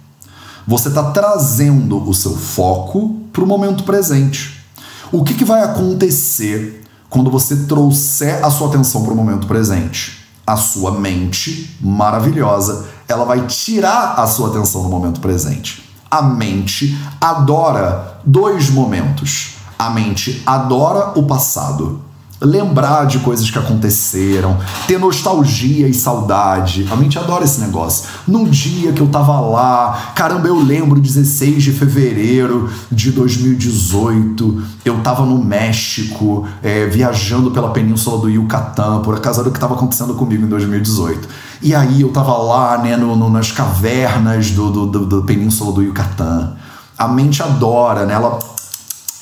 [0.66, 4.64] Você está trazendo o seu foco para o momento presente.
[5.12, 10.24] O que, que vai acontecer quando você trouxer a sua atenção para o momento presente?
[10.46, 15.84] A sua mente maravilhosa, ela vai tirar a sua atenção no momento presente.
[16.10, 19.56] A mente adora dois momentos.
[19.78, 22.03] A mente adora o passado
[22.40, 26.86] lembrar de coisas que aconteceram, ter nostalgia e saudade.
[26.90, 28.08] A mente adora esse negócio.
[28.26, 35.00] Num dia que eu tava lá, caramba, eu lembro 16 de fevereiro de 2018, eu
[35.00, 40.14] tava no México, é, viajando pela península do Yucatán, por causa do que estava acontecendo
[40.14, 41.28] comigo em 2018.
[41.62, 45.72] E aí eu tava lá, né, no, no nas cavernas do, do, do, do península
[45.72, 46.54] do Yucatán.
[46.96, 48.14] A mente adora, né?
[48.14, 48.38] Ela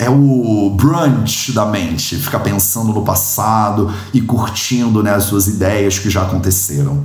[0.02, 5.98] é o brunch da mente, ficar pensando no passado e curtindo né, as suas ideias
[5.98, 7.04] que já aconteceram.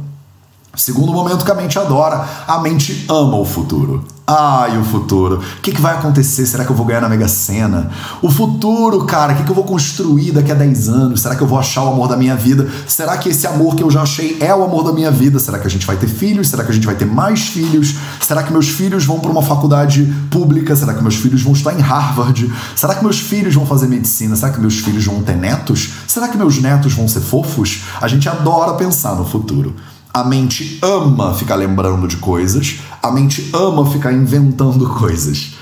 [0.75, 4.03] Segundo momento que a mente adora, a mente ama o futuro.
[4.29, 5.37] Ai, o futuro.
[5.37, 6.45] O que, que vai acontecer?
[6.45, 7.89] Será que eu vou ganhar na Mega Sena?
[8.21, 11.21] O futuro, cara, o que, que eu vou construir daqui a 10 anos?
[11.21, 12.69] Será que eu vou achar o amor da minha vida?
[12.85, 15.39] Será que esse amor que eu já achei é o amor da minha vida?
[15.39, 16.49] Será que a gente vai ter filhos?
[16.49, 17.95] Será que a gente vai ter mais filhos?
[18.19, 20.75] Será que meus filhos vão para uma faculdade pública?
[20.75, 22.53] Será que meus filhos vão estar em Harvard?
[22.75, 24.35] Será que meus filhos vão fazer medicina?
[24.35, 25.93] Será que meus filhos vão ter netos?
[26.05, 27.83] Será que meus netos vão ser fofos?
[28.01, 29.73] A gente adora pensar no futuro.
[30.17, 35.55] A mente ama ficar lembrando de coisas, a mente ama ficar inventando coisas.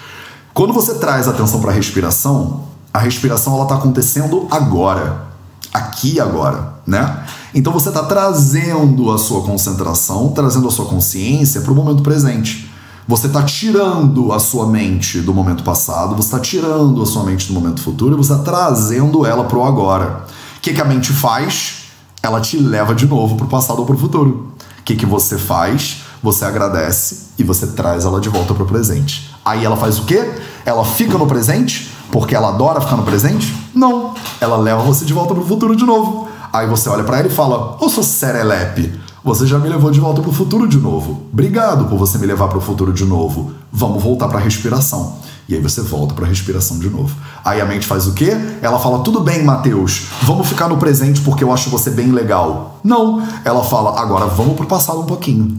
[0.53, 5.27] Quando você traz atenção para a respiração, a respiração ela está acontecendo agora,
[5.73, 7.23] aqui agora, né?
[7.53, 12.71] Então você está trazendo a sua concentração, trazendo a sua consciência para o momento presente.
[13.08, 17.47] Você está tirando a sua mente do momento passado, você está tirando a sua mente
[17.47, 20.25] do momento futuro e você está trazendo ela para o agora.
[20.58, 21.86] O que, que a mente faz?
[22.25, 24.51] ela te leva de novo para o passado ou para o futuro.
[24.79, 26.01] O que, que você faz?
[26.26, 29.32] Você agradece e você traz ela de volta para o presente.
[29.46, 30.28] Aí ela faz o quê?
[30.66, 33.56] Ela fica no presente porque ela adora ficar no presente?
[33.76, 34.16] Não.
[34.42, 36.28] Ela leva você de volta para o futuro de novo.
[36.52, 40.00] Aí você olha para ela e fala: Ô, sou serelepe, você já me levou de
[40.00, 41.28] volta para o futuro de novo.
[41.32, 43.52] Obrigado por você me levar para o futuro de novo.
[43.72, 45.18] Vamos voltar para a respiração.
[45.48, 47.16] E aí você volta para a respiração de novo.
[47.44, 48.36] Aí a mente faz o quê?
[48.64, 50.08] Ela fala: "Tudo bem, Mateus.
[50.24, 52.80] Vamos ficar no presente porque eu acho você bem legal".
[52.84, 53.22] Não.
[53.44, 55.56] Ela fala: "Agora vamos pro passado um pouquinho".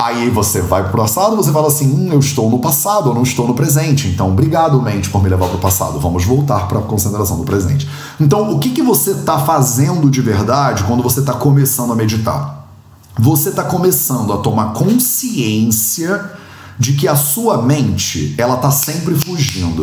[0.00, 3.24] Aí você vai pro passado, você fala assim: hum, eu estou no passado, eu não
[3.24, 4.06] estou no presente.
[4.06, 5.98] Então, obrigado, mente, por me levar pro passado.
[5.98, 7.88] Vamos voltar para a concentração do presente.
[8.20, 12.68] Então, o que, que você está fazendo de verdade quando você está começando a meditar?
[13.18, 16.30] Você está começando a tomar consciência
[16.78, 19.82] de que a sua mente ela está sempre fugindo.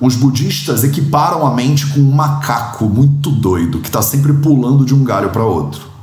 [0.00, 4.94] Os budistas equiparam a mente com um macaco muito doido que está sempre pulando de
[4.94, 5.95] um galho para outro.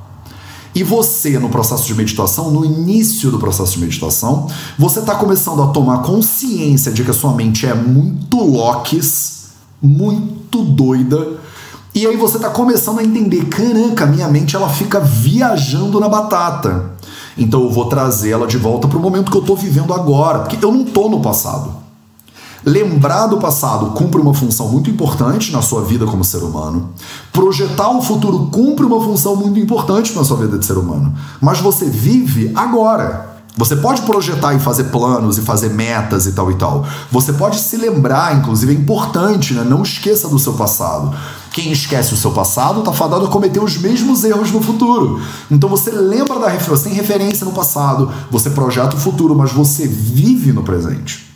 [0.75, 5.61] E você, no processo de meditação, no início do processo de meditação, você está começando
[5.61, 9.49] a tomar consciência de que a sua mente é muito loques,
[9.81, 11.37] muito doida,
[11.95, 16.91] e aí você está começando a entender, caraca, minha mente ela fica viajando na batata.
[17.37, 20.39] Então eu vou trazer ela de volta para o momento que eu estou vivendo agora,
[20.39, 21.71] porque eu não estou no passado.
[22.65, 26.91] Lembrar do passado cumpre uma função muito importante na sua vida como ser humano.
[27.31, 31.13] Projetar o futuro cumpre uma função muito importante na sua vida de ser humano.
[31.41, 33.33] Mas você vive agora.
[33.55, 36.85] Você pode projetar e fazer planos e fazer metas e tal e tal.
[37.11, 39.63] Você pode se lembrar, inclusive é importante, né?
[39.63, 41.15] Não esqueça do seu passado.
[41.51, 45.21] Quem esquece o seu passado está fadado a cometer os mesmos erros no futuro.
[45.51, 49.85] Então você lembra da referência, tem referência no passado, você projeta o futuro, mas você
[49.85, 51.32] vive no presente.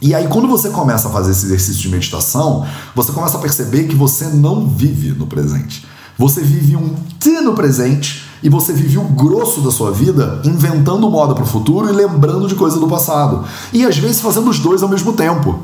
[0.00, 3.84] E aí, quando você começa a fazer esse exercício de meditação, você começa a perceber
[3.84, 5.84] que você não vive no presente.
[6.16, 11.10] Você vive um T no presente e você vive o grosso da sua vida inventando
[11.10, 13.44] moda para o futuro e lembrando de coisa do passado.
[13.72, 15.58] E às vezes fazendo os dois ao mesmo tempo.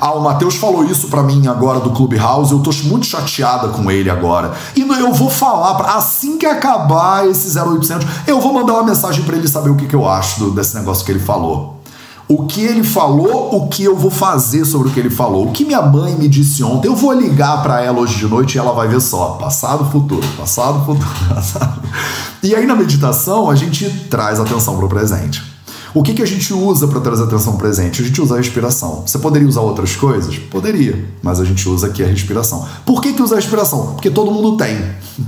[0.00, 3.90] Ah, o Matheus falou isso para mim agora do Clubhouse, eu tô muito chateada com
[3.90, 4.52] ele agora.
[4.76, 9.24] E eu vou falar, pra, assim que acabar esse 0800, eu vou mandar uma mensagem
[9.24, 11.79] para ele saber o que, que eu acho desse negócio que ele falou
[12.30, 15.48] o que ele falou, o que eu vou fazer sobre o que ele falou.
[15.48, 18.54] O que minha mãe me disse ontem, eu vou ligar para ela hoje de noite
[18.54, 21.82] e ela vai ver só, passado, futuro, passado, futuro, passado.
[22.40, 25.42] E aí na meditação a gente traz atenção para o presente.
[25.92, 28.00] O que, que a gente usa para trazer atenção presente?
[28.00, 29.02] A gente usa a respiração.
[29.04, 30.38] Você poderia usar outras coisas?
[30.38, 32.66] Poderia, mas a gente usa aqui a respiração.
[32.86, 33.94] Por que, que usa a respiração?
[33.94, 34.78] Porque todo mundo tem.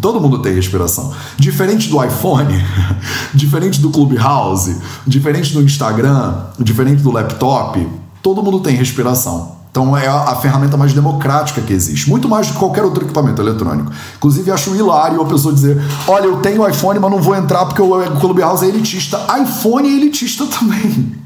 [0.00, 1.12] Todo mundo tem respiração.
[1.36, 2.54] Diferente do iPhone,
[3.34, 7.84] diferente do Clubhouse, diferente do Instagram, diferente do laptop,
[8.22, 9.61] todo mundo tem respiração.
[9.72, 13.40] Então é a, ferramenta mais democrática que existe, muito mais do que qualquer outro equipamento
[13.40, 13.90] eletrônico.
[14.16, 17.80] Inclusive acho hilário a pessoa dizer: "Olha, eu tenho iPhone, mas não vou entrar porque
[17.80, 19.18] o Clubhouse é elitista".
[19.42, 21.16] iPhone é elitista também.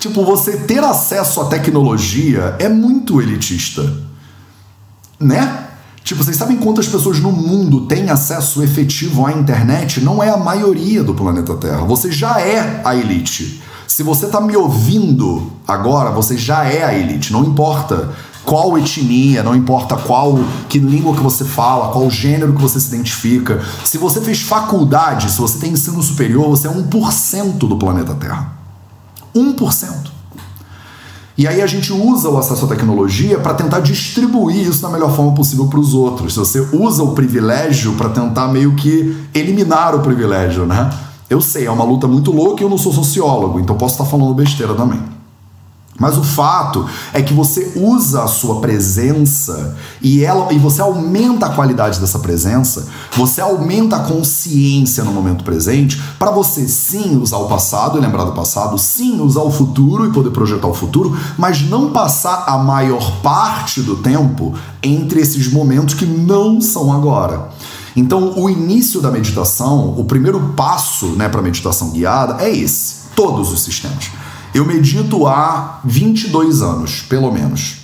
[0.00, 3.82] tipo, você ter acesso à tecnologia é muito elitista.
[5.20, 5.66] Né?
[6.02, 10.00] Tipo, vocês sabem quantas pessoas no mundo têm acesso efetivo à internet?
[10.00, 11.84] Não é a maioria do planeta Terra.
[11.84, 13.62] Você já é a elite.
[13.90, 18.10] Se você está me ouvindo agora, você já é a elite, não importa
[18.44, 22.86] qual etnia, não importa qual que língua que você fala, qual gênero que você se
[22.94, 23.60] identifica.
[23.84, 28.52] Se você fez faculdade, se você tem ensino superior, você é 1% do planeta Terra.
[29.34, 29.88] 1%.
[31.36, 35.16] E aí a gente usa o acesso à tecnologia para tentar distribuir isso da melhor
[35.16, 36.34] forma possível para os outros.
[36.34, 40.88] Se você usa o privilégio para tentar meio que eliminar o privilégio, né?
[41.30, 44.04] Eu sei, é uma luta muito louca e eu não sou sociólogo, então posso estar
[44.04, 45.00] falando besteira também.
[45.96, 51.44] Mas o fato é que você usa a sua presença e ela e você aumenta
[51.44, 57.36] a qualidade dessa presença, você aumenta a consciência no momento presente para você sim usar
[57.36, 61.14] o passado e lembrar do passado, sim usar o futuro e poder projetar o futuro,
[61.36, 67.50] mas não passar a maior parte do tempo entre esses momentos que não são agora.
[67.96, 73.08] Então, o início da meditação, o primeiro passo né, para a meditação guiada é esse:
[73.14, 74.10] todos os sistemas.
[74.52, 77.78] Eu medito há 22 anos, pelo menos.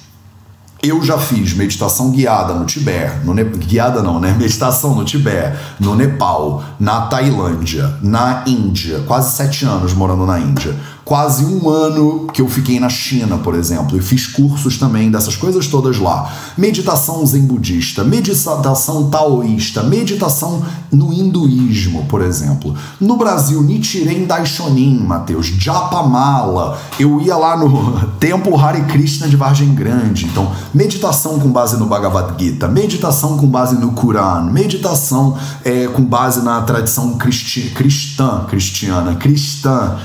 [0.82, 3.44] Eu já fiz meditação guiada no Tibete, no ne...
[3.44, 4.34] guiada não, né?
[4.38, 10.76] Meditação no Tibete, no Nepal, na Tailândia, na Índia, quase sete anos morando na Índia
[11.06, 15.36] quase um ano que eu fiquei na China, por exemplo, e fiz cursos também dessas
[15.36, 16.34] coisas todas lá.
[16.58, 22.74] Meditação zen budista, meditação taoísta, meditação no hinduísmo, por exemplo.
[23.00, 26.76] No Brasil, Nichiren Daishonin, Mateus, Japamala.
[26.98, 30.24] Eu ia lá no Templo Hare Krishna de Vargem Grande.
[30.24, 36.02] Então, meditação com base no Bhagavad Gita, meditação com base no Quran, meditação é, com
[36.02, 39.96] base na tradição cristi cristã, cristiana, cristã.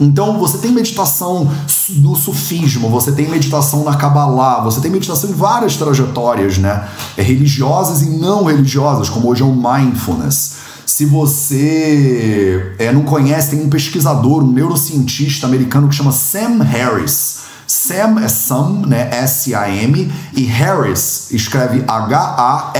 [0.00, 1.50] Então você tem meditação
[1.88, 6.86] do sufismo, você tem meditação na Kabbalah, você tem meditação em várias trajetórias, né?
[7.16, 10.68] É, religiosas e não religiosas, como hoje é o mindfulness.
[10.86, 17.40] Se você é, não conhece, tem um pesquisador, um neurocientista americano que chama Sam Harris.
[17.66, 19.10] Sam é Sam, né?
[19.12, 22.78] S-A-M, e Harris escreve H-A-R-R-I-S.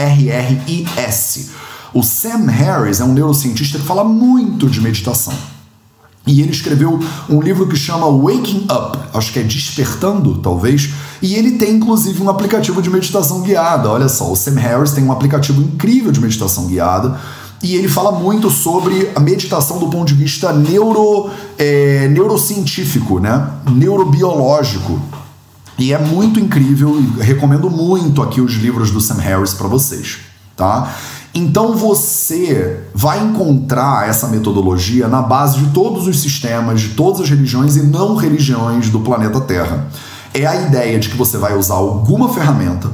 [1.93, 5.35] O Sam Harris é um neurocientista que fala muito de meditação.
[6.27, 10.91] E ele escreveu um livro que chama Waking Up, acho que é Despertando, talvez.
[11.23, 13.89] E ele tem inclusive um aplicativo de meditação guiada.
[13.89, 17.19] Olha só, o Sam Harris tem um aplicativo incrível de meditação guiada.
[17.63, 23.51] E ele fala muito sobre a meditação do ponto de vista neuro, é, neurocientífico, né?
[23.71, 25.01] neurobiológico.
[25.79, 30.19] E é muito incrível, recomendo muito aqui os livros do Sam Harris para vocês,
[30.57, 30.93] tá?
[31.35, 37.31] Então você vai encontrar essa metodologia na base de todos os sistemas, de todas as
[37.31, 39.89] religiões e não religiões do planeta Terra.
[40.33, 42.91] É a ideia de que você vai usar alguma ferramenta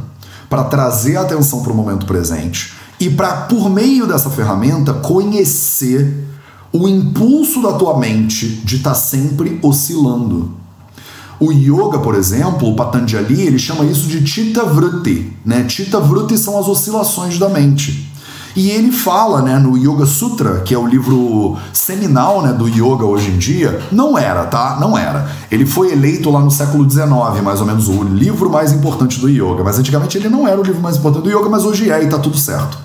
[0.48, 6.24] para trazer a atenção para o momento presente e para, por meio dessa ferramenta, conhecer
[6.72, 10.52] o impulso da tua mente de estar tá sempre oscilando.
[11.40, 15.32] O yoga, por exemplo, o Patanjali, ele chama isso de Chitta Vritti.
[15.44, 15.68] Né?
[15.68, 18.12] Chitta Vritti são as oscilações da mente.
[18.56, 23.04] E ele fala, né, no Yoga Sutra, que é o livro seminal, né, do yoga
[23.04, 24.78] hoje em dia, não era, tá?
[24.80, 25.28] Não era.
[25.50, 27.08] Ele foi eleito lá no século XIX,
[27.42, 29.64] mais ou menos, o livro mais importante do yoga.
[29.64, 32.06] Mas antigamente ele não era o livro mais importante do yoga, mas hoje é e
[32.06, 32.78] tá tudo certo.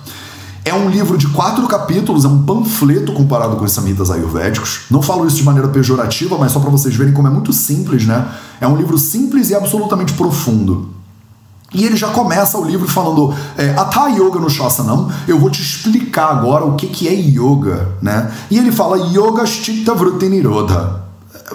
[0.64, 4.82] É um livro de quatro capítulos, é um panfleto comparado com os samhitas ayurvédicos.
[4.90, 8.04] Não falo isso de maneira pejorativa, mas só para vocês verem como é muito simples,
[8.06, 8.28] né?
[8.60, 10.99] É um livro simples e absolutamente profundo.
[11.72, 15.62] E ele já começa o livro falando é, Atha Yoga no Shasanam, eu vou te
[15.62, 18.30] explicar agora o que, que é yoga, né?
[18.50, 21.04] E ele fala Yoga Chitta Vritti Nirodha.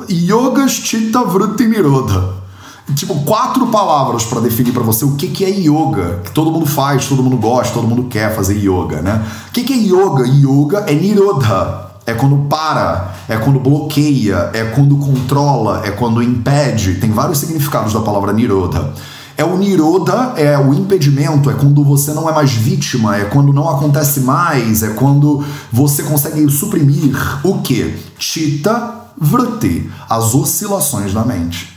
[0.09, 2.45] Yoga Chitta Vritti Nirodha.
[2.93, 6.67] Tipo, quatro palavras para definir para você o que, que é yoga, que todo mundo
[6.67, 9.25] faz, todo mundo gosta, todo mundo quer fazer yoga, né?
[9.49, 10.25] O que, que é yoga?
[10.27, 11.83] Yoga é Nirodha.
[12.05, 16.95] É quando para, é quando bloqueia, é quando controla, é quando impede.
[16.95, 18.93] Tem vários significados da palavra Nirodha.
[19.37, 23.51] É o niroda, é o impedimento, é quando você não é mais vítima, é quando
[23.51, 27.97] não acontece mais, é quando você consegue suprimir o que?
[28.17, 31.73] Chitta vritti, as oscilações da mente.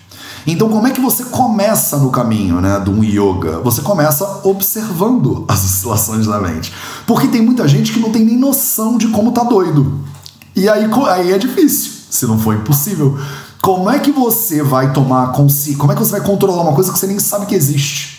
[0.47, 3.61] Então, como é que você começa no caminho né, de um yoga?
[3.61, 6.73] Você começa observando as oscilações da mente.
[7.07, 10.01] Porque tem muita gente que não tem nem noção de como tá doido.
[10.57, 13.19] E aí, aí é difícil, se não for impossível.
[13.63, 15.79] Como é que você vai tomar consciência?
[15.79, 18.19] Como é que você vai controlar uma coisa que você nem sabe que existe?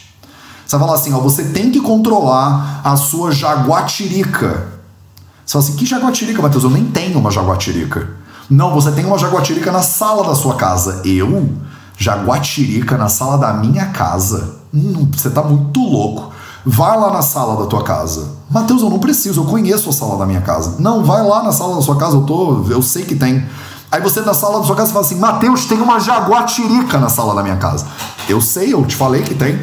[0.66, 4.68] Você vai falar assim, ó, você tem que controlar a sua jaguatirica.
[5.46, 6.64] Você fala assim, que jaguatirica, Matheus?
[6.64, 8.08] Eu nem tenho uma jaguatirica.
[8.50, 11.02] Não, você tem uma jaguatirica na sala da sua casa.
[11.06, 11.50] Eu?
[11.98, 14.58] Jaguatirica na sala da minha casa?
[14.74, 16.32] Hum, você tá muito louco.
[16.66, 18.30] Vai lá na sala da tua casa.
[18.50, 20.76] Matheus, eu não preciso, eu conheço a sala da minha casa.
[20.80, 23.44] Não, vai lá na sala da sua casa, eu tô, eu sei que tem.
[23.92, 27.34] Aí você na sala da sua casa fala assim: Mateus, tem uma jaguatirica na sala
[27.34, 27.88] da minha casa.
[28.28, 29.60] Eu sei, eu te falei que tem.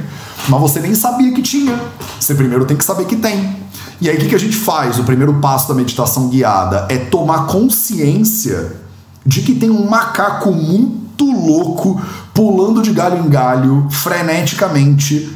[0.48, 1.80] Mas você nem sabia que tinha.
[2.18, 3.56] Você primeiro tem que saber que tem.
[4.00, 4.98] E aí o que, que a gente faz?
[4.98, 8.76] O primeiro passo da meditação guiada é tomar consciência
[9.24, 12.00] de que tem um macaco muito louco
[12.34, 15.32] pulando de galho em galho, freneticamente,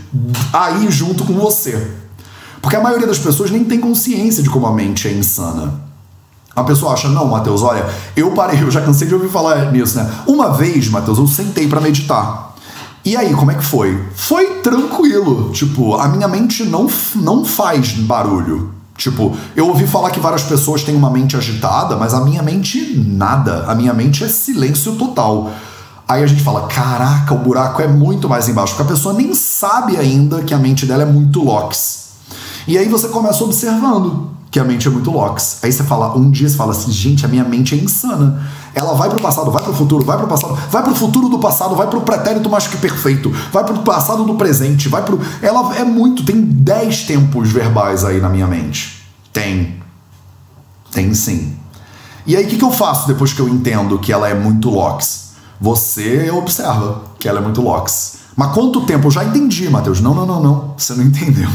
[0.52, 1.90] aí junto com você.
[2.60, 5.89] Porque a maioria das pessoas nem tem consciência de como a mente é insana.
[6.60, 9.96] A pessoa acha, não, Mateus, olha, eu parei, eu já cansei de ouvir falar nisso,
[9.96, 10.10] né?
[10.26, 12.54] Uma vez, Mateus, eu sentei para meditar.
[13.02, 13.98] E aí, como é que foi?
[14.14, 15.50] Foi tranquilo.
[15.52, 18.74] Tipo, a minha mente não, não faz barulho.
[18.94, 22.94] Tipo, eu ouvi falar que várias pessoas têm uma mente agitada, mas a minha mente
[23.06, 23.64] nada.
[23.66, 25.50] A minha mente é silêncio total.
[26.06, 29.32] Aí a gente fala: caraca, o buraco é muito mais embaixo, porque a pessoa nem
[29.32, 32.10] sabe ainda que a mente dela é muito lox.
[32.68, 35.60] E aí você começa observando que a mente é muito lox.
[35.62, 38.42] Aí você fala, um dia você fala assim, gente, a minha mente é insana.
[38.74, 41.76] Ela vai pro passado, vai pro futuro, vai pro passado, vai pro futuro do passado,
[41.76, 45.20] vai pro pretérito mais que perfeito, vai pro passado do presente, vai pro.
[45.40, 49.06] Ela é muito, tem 10 tempos verbais aí na minha mente.
[49.32, 49.80] Tem.
[50.90, 51.56] Tem sim.
[52.26, 54.68] E aí o que, que eu faço depois que eu entendo que ela é muito
[54.68, 55.30] lox?
[55.60, 58.18] Você observa que ela é muito lox.
[58.34, 59.06] Mas quanto tempo?
[59.06, 60.00] Eu já entendi, Matheus.
[60.00, 60.74] Não, não, não, não.
[60.76, 61.48] Você não entendeu.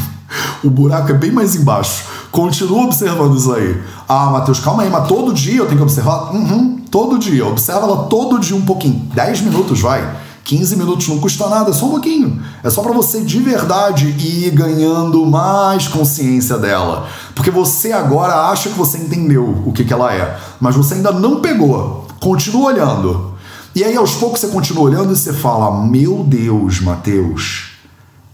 [0.64, 2.04] O buraco é bem mais embaixo.
[2.30, 3.80] Continua observando isso aí.
[4.08, 6.34] Ah, Matheus, calma aí, mas todo dia eu tenho que observar?
[6.34, 7.46] Uhum, todo dia.
[7.46, 9.08] Observa ela todo dia um pouquinho.
[9.14, 10.26] 10 minutos, vai.
[10.46, 12.40] 15 minutos não custa nada, é só um pouquinho.
[12.62, 17.08] É só para você de verdade ir ganhando mais consciência dela.
[17.34, 21.10] Porque você agora acha que você entendeu o que, que ela é, mas você ainda
[21.10, 22.06] não pegou.
[22.20, 23.34] Continua olhando.
[23.74, 27.72] E aí, aos poucos, você continua olhando e você fala: Meu Deus, Mateus,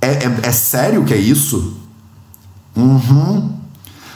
[0.00, 1.81] é, é, é sério que é isso?
[2.76, 3.50] Uhum.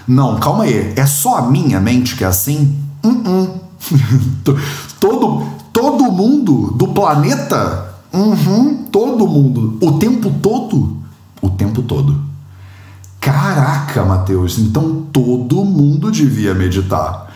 [0.06, 0.92] Não, calma aí.
[0.96, 2.76] É só a minha mente que é assim?
[3.06, 3.60] Uhum.
[4.98, 7.94] todo, todo mundo do planeta?
[8.12, 8.84] Uhum.
[8.90, 9.78] Todo mundo.
[9.80, 10.96] O tempo todo?
[11.40, 12.20] O tempo todo.
[13.20, 17.26] Caraca, Mateus, então todo mundo devia meditar.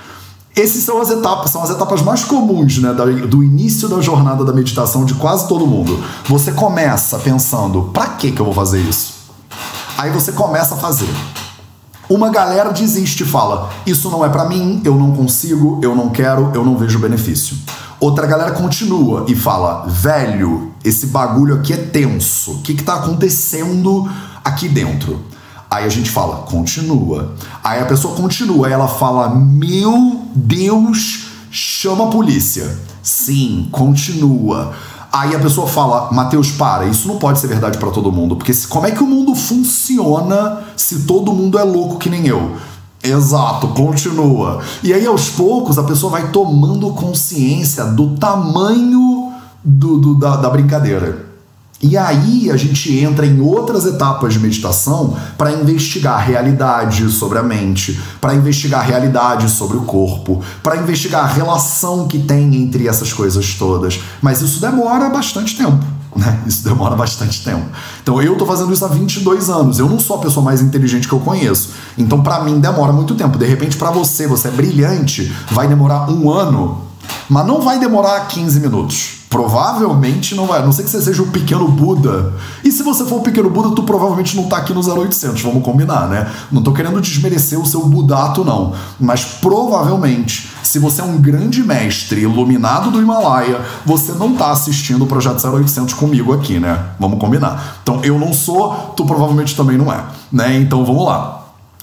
[0.56, 2.92] Essas são as etapas, são as etapas mais comuns né,
[3.28, 5.98] do início da jornada da meditação de quase todo mundo.
[6.26, 9.19] Você começa pensando, para que eu vou fazer isso?
[10.00, 11.10] Aí você começa a fazer.
[12.08, 16.08] Uma galera desiste e fala: Isso não é para mim, eu não consigo, eu não
[16.08, 17.54] quero, eu não vejo benefício.
[18.00, 22.52] Outra galera continua e fala: Velho, esse bagulho aqui é tenso.
[22.52, 24.10] O que, que tá acontecendo
[24.42, 25.20] aqui dentro?
[25.70, 27.34] Aí a gente fala: Continua.
[27.62, 32.74] Aí a pessoa continua ela fala: Meu Deus, chama a polícia.
[33.03, 34.72] Sim, continua.
[35.12, 38.54] Aí a pessoa fala, Mateus, para, isso não pode ser verdade para todo mundo, porque
[38.54, 42.56] se, como é que o mundo funciona se todo mundo é louco que nem eu?
[43.02, 44.61] Exato, continua.
[44.82, 49.32] E aí aos poucos a pessoa vai tomando consciência do tamanho
[49.64, 51.30] do, do da, da brincadeira.
[51.83, 57.39] E aí a gente entra em outras etapas de meditação para investigar a realidade sobre
[57.39, 62.55] a mente, para investigar a realidade sobre o corpo, para investigar a relação que tem
[62.55, 63.99] entre essas coisas todas.
[64.20, 65.83] Mas isso demora bastante tempo.
[66.14, 66.43] Né?
[66.47, 67.64] Isso demora bastante tempo.
[68.03, 69.78] Então eu tô fazendo isso há 22 anos.
[69.78, 71.70] Eu não sou a pessoa mais inteligente que eu conheço.
[71.97, 73.39] Então para mim demora muito tempo.
[73.39, 76.83] De repente para você, você é brilhante, vai demorar um ano,
[77.26, 79.19] mas não vai demorar 15 minutos.
[79.31, 82.35] Provavelmente não vai, a não sei que você seja o pequeno Buda.
[82.64, 85.62] E se você for o pequeno Buda, tu provavelmente não tá aqui no 0800, vamos
[85.62, 86.28] combinar, né?
[86.51, 88.72] Não tô querendo desmerecer o seu budato, não.
[88.99, 95.05] Mas provavelmente, se você é um grande mestre iluminado do Himalaia, você não tá assistindo
[95.05, 96.87] o Projeto 0800 comigo aqui, né?
[96.99, 97.78] Vamos combinar.
[97.85, 100.57] Então eu não sou, tu provavelmente também não é, né?
[100.57, 101.39] Então vamos lá.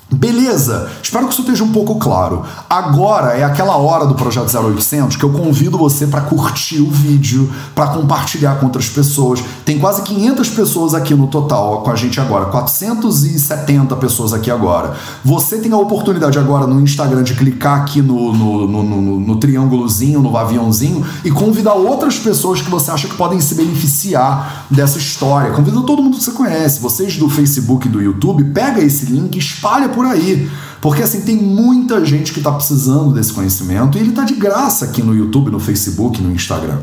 [0.10, 2.44] Beleza, espero que isso esteja um pouco claro.
[2.70, 7.52] Agora é aquela hora do Projeto 0800 que eu convido você para curtir o vídeo,
[7.76, 9.44] para compartilhar com outras pessoas.
[9.66, 14.96] Tem quase 500 pessoas aqui no total com a gente agora, 470 pessoas aqui agora.
[15.26, 19.36] Você tem a oportunidade agora no Instagram de clicar aqui no, no, no, no, no
[19.36, 24.98] triângulozinho, no aviãozinho e convidar outras pessoas que você acha que podem se beneficiar dessa
[24.98, 25.52] história.
[25.52, 29.38] Convida todo mundo que você conhece, vocês do Facebook e do YouTube, pega esse link,
[29.38, 30.48] espalha por aí.
[30.80, 34.86] Porque assim, tem muita gente que está precisando desse conhecimento e ele está de graça
[34.86, 36.78] aqui no YouTube, no Facebook, no Instagram.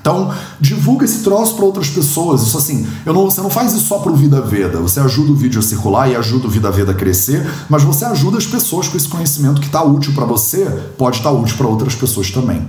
[0.00, 2.42] Então, divulga esse troço para outras pessoas.
[2.42, 4.80] Isso assim, não, você não faz isso só para o Vida Veda.
[4.80, 8.06] Você ajuda o vídeo a circular e ajuda o Vida Veda a crescer, mas você
[8.06, 10.64] ajuda as pessoas com esse conhecimento que está útil para você,
[10.96, 12.66] pode estar tá útil para outras pessoas também.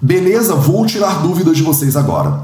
[0.00, 0.56] Beleza?
[0.56, 2.42] Vou tirar dúvidas de vocês agora.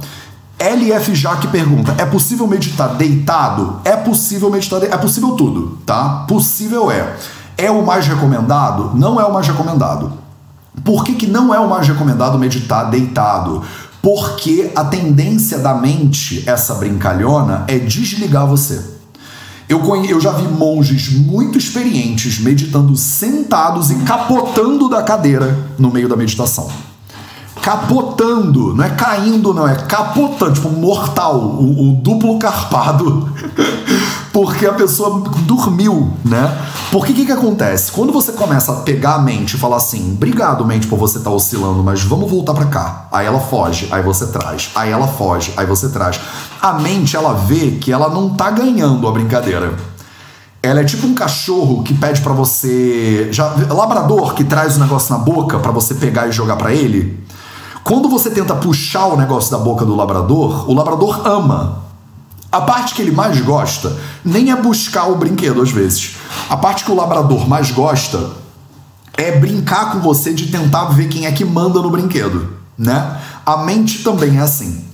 [0.59, 3.80] LF Jaque pergunta: é possível meditar deitado?
[3.84, 6.24] É possível meditar, é possível tudo, tá?
[6.26, 7.16] Possível é.
[7.56, 8.92] É o mais recomendado?
[8.94, 10.12] Não é o mais recomendado.
[10.84, 13.62] Por que, que não é o mais recomendado meditar deitado?
[14.02, 18.80] Porque a tendência da mente, essa brincalhona, é desligar você.
[19.68, 20.11] Eu, conhe...
[20.11, 26.16] eu já vi monges muito experientes meditando sentados e capotando da cadeira no meio da
[26.16, 26.68] meditação
[27.68, 33.30] capotando, não é caindo, não, é capotando, tipo mortal, o, o duplo carpado,
[34.32, 36.66] porque a pessoa dormiu, né?
[36.90, 37.92] Porque o que, que acontece?
[37.92, 41.28] Quando você começa a pegar a mente e falar assim, obrigado, mente, por você estar
[41.28, 43.06] tá oscilando, mas vamos voltar para cá.
[43.12, 46.18] Aí ela foge, aí você traz, aí ela foge, aí você traz.
[46.62, 49.76] A mente, ela vê que ela não tá ganhando a brincadeira.
[50.62, 53.28] Ela é tipo um cachorro que pede para você.
[53.30, 57.28] Já, labrador que traz o negócio na boca para você pegar e jogar para ele.
[57.89, 61.84] Quando você tenta puxar o negócio da boca do labrador, o labrador ama.
[62.53, 66.16] A parte que ele mais gosta nem é buscar o brinquedo às vezes.
[66.51, 68.32] A parte que o labrador mais gosta
[69.16, 73.22] é brincar com você de tentar ver quem é que manda no brinquedo, né?
[73.47, 74.84] A mente também é assim.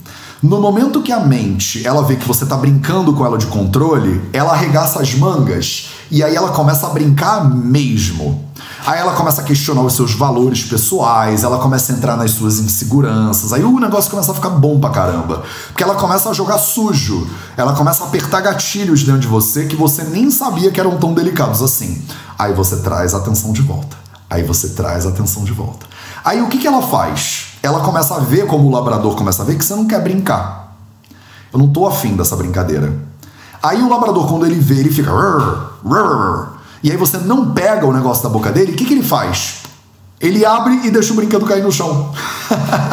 [0.41, 4.21] No momento que a mente ela vê que você está brincando com ela de controle,
[4.31, 8.45] ela arregaça as mangas e aí ela começa a brincar mesmo.
[8.85, 12.59] Aí ela começa a questionar os seus valores pessoais, ela começa a entrar nas suas
[12.59, 13.51] inseguranças.
[13.51, 15.43] Aí o negócio começa a ficar bom pra caramba.
[15.69, 17.27] Porque ela começa a jogar sujo.
[17.57, 21.15] Ela começa a apertar gatilhos dentro de você que você nem sabia que eram tão
[21.15, 21.99] delicados assim.
[22.37, 23.97] Aí você traz a atenção de volta.
[24.29, 25.87] Aí você traz a atenção de volta.
[26.23, 27.57] Aí o que, que ela faz?
[27.63, 30.75] Ela começa a ver, como o labrador começa a ver, que você não quer brincar.
[31.51, 32.93] Eu não tô afim dessa brincadeira.
[33.63, 35.11] Aí o labrador, quando ele vê, ele fica.
[36.85, 39.63] E aí você não pega o negócio da boca dele, o que, que ele faz?
[40.21, 42.13] Ele abre e deixa o brinquedo cair no chão.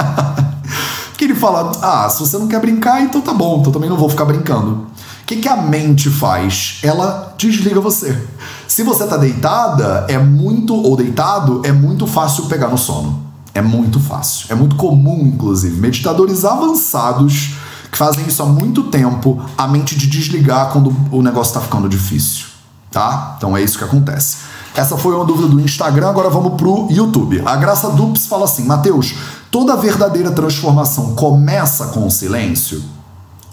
[1.15, 3.99] que ele fala: Ah, se você não quer brincar, então tá bom, então também não
[3.99, 4.71] vou ficar brincando.
[4.71, 6.79] O que, que a mente faz?
[6.83, 8.19] Ela desliga você.
[8.67, 13.23] Se você tá deitada, é muito, ou deitado, é muito fácil pegar no sono.
[13.53, 14.47] É muito fácil.
[14.49, 15.79] É muito comum, inclusive.
[15.79, 17.57] Meditadores avançados
[17.91, 21.91] que fazem isso há muito tempo, a mente de desligar quando o negócio está ficando
[21.91, 22.52] difícil
[22.93, 23.35] tá?
[23.39, 24.37] Então é isso que acontece.
[24.75, 27.43] Essa foi uma dúvida do Instagram, agora vamos pro YouTube.
[27.45, 29.15] A Graça Dups fala assim: Mateus,
[29.51, 32.83] toda verdadeira transformação começa com o silêncio?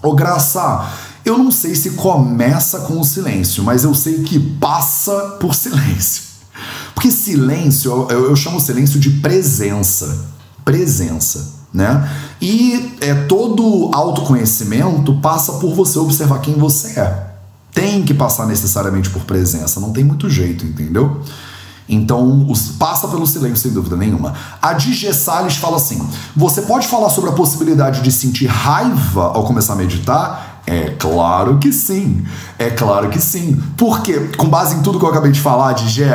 [0.02, 0.86] Ô Graça,
[1.24, 6.30] eu não sei se começa com o silêncio, mas eu sei que passa por silêncio.
[6.94, 10.30] Porque silêncio, eu, eu chamo silêncio de presença.
[10.64, 12.08] Presença, né?
[12.40, 17.29] E é, todo autoconhecimento passa por você observar quem você é
[17.72, 21.22] tem que passar necessariamente por presença, não tem muito jeito, entendeu?
[21.90, 24.34] Então, os, passa pelo silêncio, sem dúvida nenhuma.
[24.62, 26.00] A DJ Salles fala assim:
[26.36, 30.62] você pode falar sobre a possibilidade de sentir raiva ao começar a meditar?
[30.66, 32.24] É claro que sim.
[32.56, 33.60] É claro que sim.
[33.76, 36.06] Porque, com base em tudo que eu acabei de falar, DJ,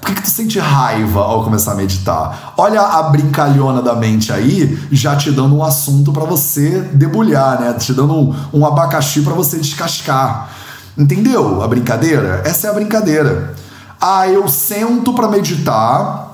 [0.00, 2.54] Por que, que tu sente raiva ao começar a meditar?
[2.56, 7.72] Olha a brincalhona da mente aí, já te dando um assunto para você debulhar, né?
[7.72, 10.48] Te dando um, um abacaxi para você descascar.
[10.96, 12.42] Entendeu a brincadeira?
[12.44, 13.54] Essa é a brincadeira.
[14.00, 16.24] Ah, eu sento para meditar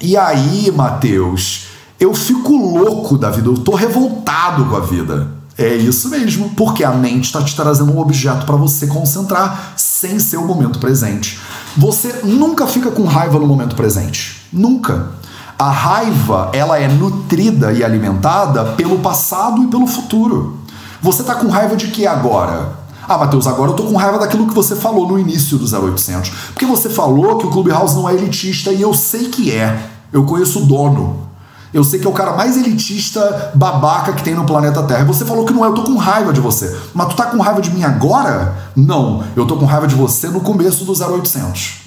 [0.00, 5.28] e aí, Mateus, eu fico louco da vida, eu tô revoltado com a vida.
[5.56, 10.18] É isso mesmo, porque a mente está te trazendo um objeto para você concentrar sem
[10.18, 11.40] ser o momento presente.
[11.78, 14.46] Você nunca fica com raiva no momento presente.
[14.52, 15.12] Nunca.
[15.58, 20.58] A raiva, ela é nutrida e alimentada pelo passado e pelo futuro.
[21.00, 22.85] Você tá com raiva de que agora?
[23.08, 26.30] Ah, Matheus, agora eu tô com raiva daquilo que você falou no início do 0800.
[26.52, 29.90] Porque você falou que o Clubhouse não é elitista e eu sei que é.
[30.12, 31.26] Eu conheço o dono.
[31.72, 35.04] Eu sei que é o cara mais elitista, babaca que tem no planeta Terra.
[35.04, 36.74] Você falou que não é, eu tô com raiva de você.
[36.94, 38.56] Mas tu tá com raiva de mim agora?
[38.74, 41.82] Não, eu tô com raiva de você no começo do 0800.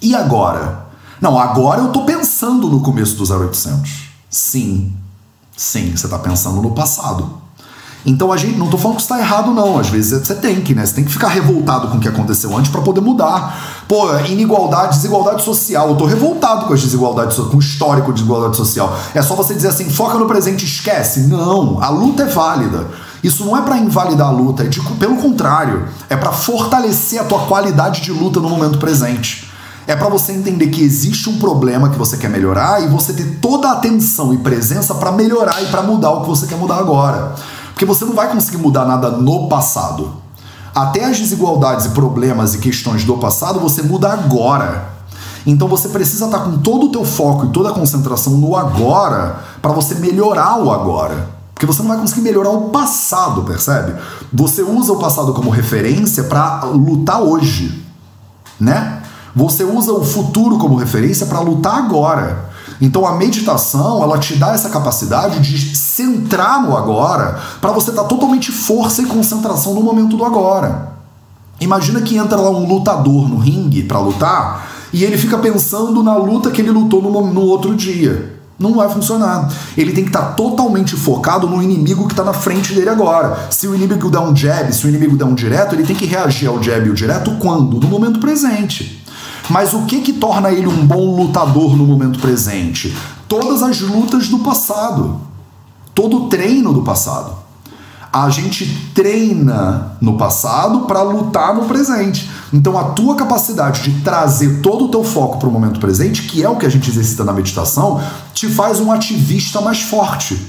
[0.00, 0.86] E agora?
[1.20, 4.08] Não, agora eu tô pensando no começo do 0800.
[4.28, 4.92] Sim,
[5.56, 7.43] sim, você tá pensando no passado.
[8.06, 10.74] Então a gente não tô falando que está errado não, às vezes você tem que,
[10.74, 10.84] né?
[10.84, 13.84] Você tem que ficar revoltado com o que aconteceu antes para poder mudar.
[13.88, 15.88] Pô, inigualdade, desigualdade social.
[15.88, 18.94] Eu tô revoltado com as desigualdades, com o histórico de desigualdade social.
[19.14, 21.20] É só você dizer assim, foca no presente, esquece.
[21.20, 22.86] Não, a luta é válida.
[23.22, 27.24] Isso não é para invalidar a luta, é de, pelo contrário, é para fortalecer a
[27.24, 29.50] tua qualidade de luta no momento presente.
[29.86, 33.38] É para você entender que existe um problema que você quer melhorar e você ter
[33.40, 36.76] toda a atenção e presença para melhorar e para mudar o que você quer mudar
[36.76, 37.34] agora.
[37.74, 40.14] Porque você não vai conseguir mudar nada no passado.
[40.72, 44.94] Até as desigualdades e problemas e questões do passado você muda agora.
[45.44, 49.40] Então você precisa estar com todo o teu foco e toda a concentração no agora
[49.60, 51.28] para você melhorar o agora.
[51.52, 53.94] Porque você não vai conseguir melhorar o passado, percebe?
[54.32, 57.84] Você usa o passado como referência para lutar hoje,
[58.58, 59.02] né?
[59.34, 62.53] Você usa o futuro como referência para lutar agora.
[62.80, 68.02] Então a meditação, ela te dá essa capacidade de centrar no agora, para você estar
[68.02, 70.94] tá totalmente força e concentração no momento do agora.
[71.60, 76.16] Imagina que entra lá um lutador no ringue para lutar e ele fica pensando na
[76.16, 78.34] luta que ele lutou no, no outro dia.
[78.58, 79.52] Não vai funcionar.
[79.76, 83.48] Ele tem que estar tá totalmente focado no inimigo que está na frente dele agora.
[83.50, 86.06] Se o inimigo der um jab, se o inimigo der um direto, ele tem que
[86.06, 87.80] reagir ao jab e o direto quando?
[87.80, 89.03] No momento presente.
[89.48, 92.96] Mas o que que torna ele um bom lutador no momento presente?
[93.28, 95.20] Todas as lutas do passado.
[95.94, 97.44] Todo o treino do passado.
[98.12, 98.64] A gente
[98.94, 102.30] treina no passado para lutar no presente.
[102.52, 106.42] Então a tua capacidade de trazer todo o teu foco para o momento presente, que
[106.42, 108.00] é o que a gente exercita na meditação,
[108.32, 110.40] te faz um ativista mais forte.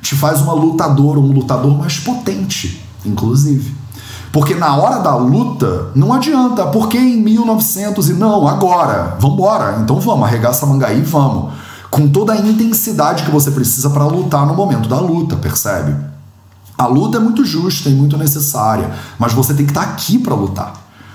[0.00, 3.81] Te faz uma lutadora, um lutador mais potente, inclusive.
[4.32, 6.66] Porque na hora da luta, não adianta.
[6.66, 9.78] Porque em 1900 e não, agora, vambora.
[9.82, 11.52] Então vamos, arregaça a manga e vamos.
[11.90, 15.94] Com toda a intensidade que você precisa para lutar no momento da luta, percebe?
[16.78, 20.18] A luta é muito justa e muito necessária, mas você tem que estar tá aqui
[20.18, 20.72] para lutar.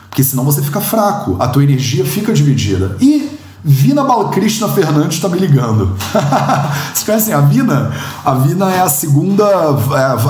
[0.08, 2.96] Porque senão você fica fraco, a tua energia fica dividida.
[3.02, 5.98] E Vina Balkrishna Fernandes está me ligando.
[6.94, 7.92] Vocês conhecem a Vina?
[8.24, 9.44] A Vina é a segunda,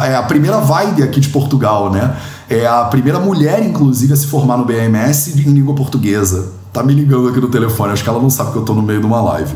[0.03, 2.15] é a primeira vibe aqui de Portugal, né?
[2.49, 6.53] É a primeira mulher, inclusive, a se formar no BMS em língua portuguesa.
[6.71, 8.81] Tá me ligando aqui no telefone, acho que ela não sabe que eu tô no
[8.81, 9.53] meio de uma live.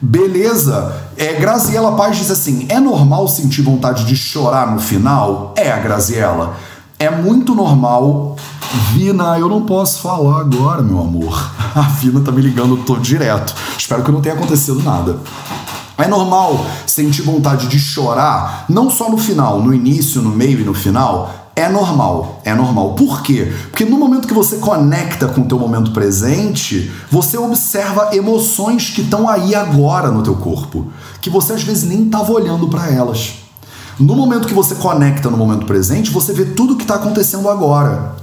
[0.00, 0.96] Beleza.
[1.16, 5.54] É, Graziela Paz diz assim: é normal sentir vontade de chorar no final?
[5.56, 6.56] É, a Graziela.
[6.98, 8.36] É muito normal.
[8.92, 11.52] Vina, eu não posso falar agora, meu amor.
[11.74, 13.54] A Vina tá me ligando, tô direto.
[13.78, 15.18] Espero que não tenha acontecido nada.
[15.96, 20.64] É normal sentir vontade de chorar, não só no final, no início, no meio e
[20.64, 22.94] no final, é normal, é normal.
[22.94, 23.52] Por quê?
[23.68, 29.00] Porque no momento que você conecta com o teu momento presente, você observa emoções que
[29.00, 30.86] estão aí agora no teu corpo,
[31.20, 33.38] que você às vezes nem estava olhando para elas.
[33.98, 38.14] No momento que você conecta no momento presente, você vê tudo que está acontecendo agora.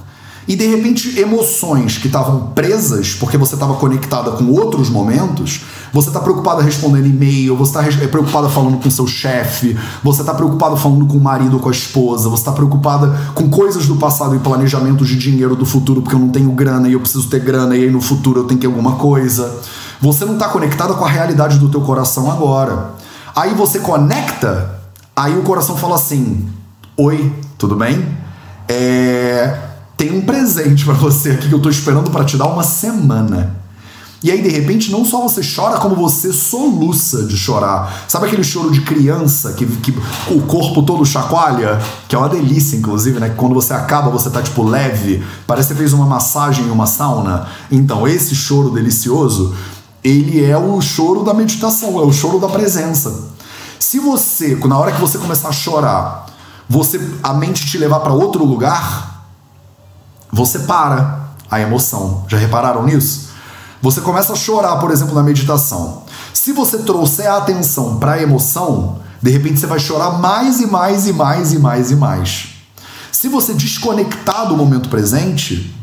[0.47, 6.09] E de repente, emoções que estavam presas porque você estava conectada com outros momentos, você
[6.09, 10.77] está preocupada respondendo e-mail, você está é preocupada falando com seu chefe, você está preocupada
[10.77, 14.35] falando com o marido ou com a esposa, você está preocupada com coisas do passado
[14.35, 17.39] e planejamentos de dinheiro do futuro porque eu não tenho grana e eu preciso ter
[17.39, 19.61] grana e aí no futuro eu tenho que ter alguma coisa.
[19.99, 22.91] Você não está conectada com a realidade do teu coração agora.
[23.35, 24.79] Aí você conecta,
[25.15, 26.47] aí o coração fala assim:
[26.95, 28.05] Oi, tudo bem?
[28.67, 32.63] É tem um presente para você aqui que eu tô esperando para te dar uma
[32.63, 33.65] semana.
[34.23, 38.05] E aí, de repente, não só você chora, como você soluça de chorar.
[38.07, 39.93] Sabe aquele choro de criança que, que
[40.31, 41.79] o corpo todo chacoalha?
[42.07, 43.29] Que é uma delícia, inclusive, né?
[43.29, 46.71] Que quando você acaba, você tá tipo leve, parece que você fez uma massagem em
[46.71, 47.47] uma sauna.
[47.69, 49.53] Então, esse choro delicioso,
[50.03, 53.29] ele é o choro da meditação, é o choro da presença.
[53.77, 56.25] Se você, na hora que você começar a chorar,
[56.67, 59.14] você a mente te levar para outro lugar,
[60.35, 62.25] você para a emoção.
[62.27, 63.29] Já repararam nisso?
[63.81, 66.03] Você começa a chorar, por exemplo, na meditação.
[66.33, 70.67] Se você trouxer a atenção para a emoção, de repente você vai chorar mais e
[70.67, 72.47] mais e mais e mais e mais.
[73.13, 75.73] Se você desconectar do momento presente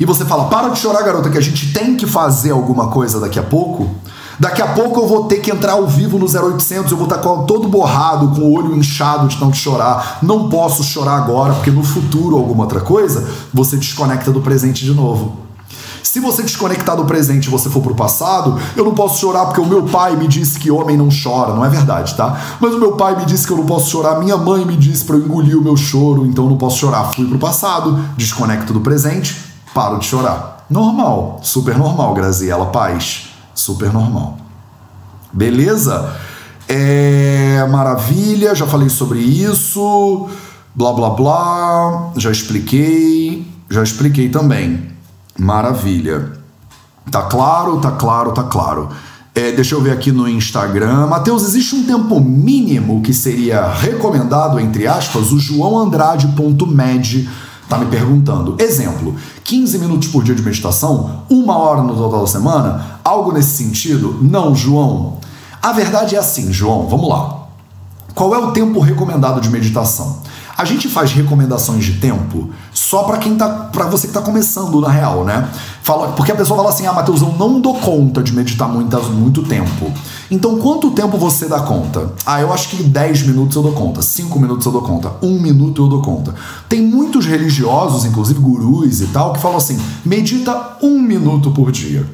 [0.00, 3.20] e você fala: "Para de chorar, garota, que a gente tem que fazer alguma coisa
[3.20, 3.94] daqui a pouco",
[4.40, 7.18] Daqui a pouco eu vou ter que entrar ao vivo no 0800, eu vou estar
[7.18, 10.18] todo borrado, com o olho inchado de tanto chorar.
[10.22, 14.94] Não posso chorar agora, porque no futuro alguma outra coisa, você desconecta do presente de
[14.94, 15.36] novo.
[16.02, 19.60] Se você desconectar do presente e você for pro passado, eu não posso chorar porque
[19.60, 22.40] o meu pai me disse que homem não chora, não é verdade, tá?
[22.58, 25.04] Mas o meu pai me disse que eu não posso chorar, minha mãe me disse
[25.04, 27.12] para eu engolir o meu choro, então eu não posso chorar.
[27.14, 29.36] Fui pro passado, desconecto do presente,
[29.74, 30.64] paro de chorar.
[30.70, 33.29] Normal, super normal, Graziela Paz.
[33.60, 34.38] Super normal.
[35.30, 36.16] Beleza?
[36.66, 40.28] É, maravilha, já falei sobre isso.
[40.74, 42.12] Blá blá blá.
[42.16, 43.46] Já expliquei.
[43.68, 44.88] Já expliquei também.
[45.38, 46.32] Maravilha.
[47.10, 48.88] Tá claro, tá claro, tá claro.
[49.34, 51.06] É, deixa eu ver aqui no Instagram.
[51.08, 57.28] Matheus, existe um tempo mínimo que seria recomendado, entre aspas, o joãoandrade.med
[57.70, 58.56] está me perguntando.
[58.58, 59.14] Exemplo,
[59.44, 64.18] 15 minutos por dia de meditação, uma hora no total da semana, algo nesse sentido?
[64.20, 65.18] Não, João.
[65.62, 67.46] A verdade é assim, João, vamos lá.
[68.12, 70.18] Qual é o tempo recomendado de meditação?
[70.60, 74.78] A gente faz recomendações de tempo só para quem tá, para você que tá começando
[74.78, 75.48] na real, né?
[75.82, 79.06] Fala, porque a pessoa fala assim: "Ah, Matheus, eu não dou conta de meditar muitas,
[79.06, 79.90] muito tempo".
[80.30, 82.12] Então, quanto tempo você dá conta?
[82.26, 85.40] Ah, eu acho que 10 minutos eu dou conta, 5 minutos eu dou conta, 1
[85.40, 86.34] minuto eu dou conta.
[86.68, 92.06] Tem muitos religiosos, inclusive gurus e tal, que falam assim: "Medita um minuto por dia".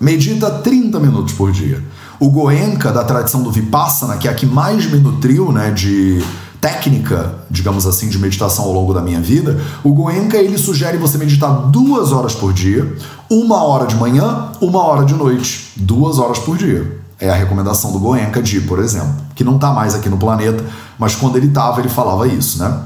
[0.00, 1.84] Medita 30 minutos por dia.
[2.18, 6.22] O Goenka, da tradição do Vipassana, que é a que mais me nutriu, né, de
[6.60, 11.16] técnica, digamos assim, de meditação ao longo da minha vida, o Goenka ele sugere você
[11.16, 12.96] meditar duas horas por dia,
[13.30, 17.00] uma hora de manhã, uma hora de noite, duas horas por dia.
[17.18, 20.64] É a recomendação do Goenka de, por exemplo, que não está mais aqui no planeta,
[20.98, 22.80] mas quando ele estava ele falava isso, né?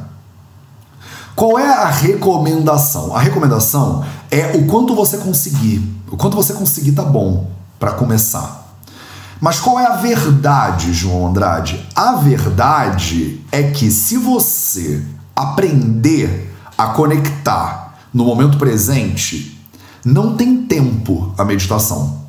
[1.34, 3.14] Qual é a recomendação?
[3.14, 8.63] A recomendação é o quanto você conseguir, o quanto você conseguir tá bom para começar.
[9.44, 11.78] Mas qual é a verdade, João Andrade?
[11.94, 15.02] A verdade é que se você
[15.36, 19.60] aprender a conectar no momento presente,
[20.02, 22.20] não tem tempo a meditação.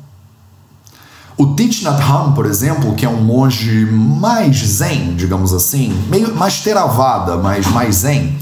[1.38, 6.34] O Thich Nhat Hanh, por exemplo, que é um monge mais zen, digamos assim, meio
[6.34, 8.36] mais teravada, mas mais zen,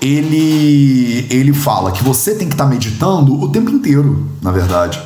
[0.00, 5.02] ele, ele fala que você tem que estar tá meditando o tempo inteiro, na verdade.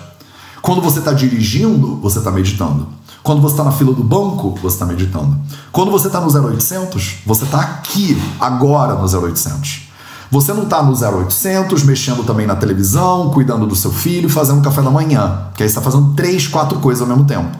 [0.60, 3.02] Quando você está dirigindo, você está meditando.
[3.24, 5.34] Quando você está na fila do banco, você está meditando.
[5.72, 9.88] Quando você está no 0800, você está aqui, agora no 0800.
[10.30, 14.82] Você não está no 0800 mexendo também na televisão, cuidando do seu filho, fazendo café
[14.82, 17.56] da manhã, que aí está fazendo três, quatro coisas ao mesmo tempo.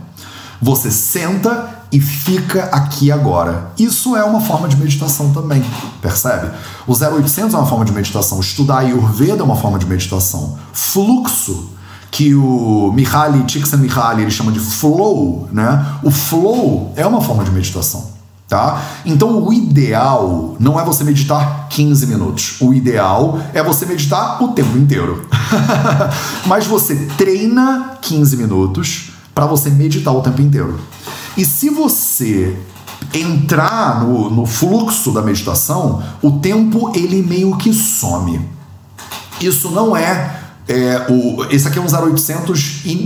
[0.61, 3.73] Você senta e fica aqui agora.
[3.79, 5.65] Isso é uma forma de meditação também,
[6.03, 6.51] percebe?
[6.87, 10.59] O 0800 é uma forma de meditação, estudar Ayurveda é uma forma de meditação.
[10.75, 11.71] Fluxo
[12.15, 15.85] que o Mihaly Csikszentmihalyi ele chama de flow, né?
[16.01, 18.07] O flow é uma forma de meditação,
[18.49, 18.81] tá?
[19.05, 22.55] Então o ideal não é você meditar 15 minutos.
[22.61, 25.27] O ideal é você meditar o tempo inteiro.
[26.47, 30.79] Mas você treina 15 minutos para você meditar o tempo inteiro.
[31.37, 32.57] E se você
[33.12, 38.41] entrar no, no fluxo da meditação, o tempo ele meio que some.
[39.41, 42.59] Isso não é é, o, esse aqui é um 0800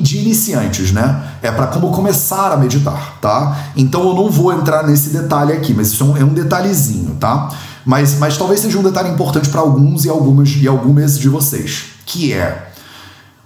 [0.03, 1.33] de iniciantes, né?
[1.43, 3.71] É para como começar a meditar, tá?
[3.77, 7.17] Então eu não vou entrar nesse detalhe aqui, mas isso é um, é um detalhezinho,
[7.17, 7.51] tá?
[7.85, 11.87] Mas, mas talvez seja um detalhe importante para alguns e algumas e algumas de vocês,
[12.05, 12.69] que é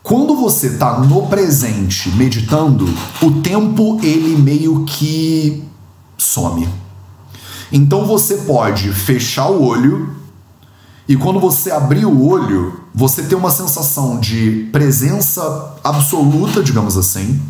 [0.02, 2.86] quando você está no presente meditando,
[3.22, 5.62] o tempo ele meio que
[6.18, 6.68] some.
[7.70, 10.10] Então você pode fechar o olho
[11.08, 17.40] e quando você abrir o olho, você tem uma sensação de presença absoluta, digamos assim.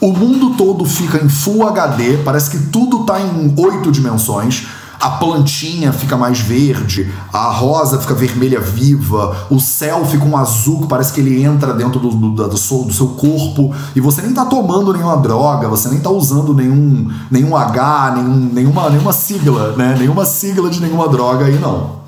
[0.00, 4.66] O mundo todo fica em Full HD, parece que tudo está em oito dimensões.
[5.00, 10.82] a plantinha fica mais verde, a rosa fica vermelha viva, o céu fica um azul
[10.82, 14.22] que parece que ele entra dentro do, do, do, seu, do seu corpo e você
[14.22, 19.12] nem tá tomando nenhuma droga, você nem tá usando nenhum, nenhum H, nenhum, nenhuma, nenhuma
[19.12, 19.96] sigla, né?
[19.98, 22.03] Nenhuma sigla de nenhuma droga aí não.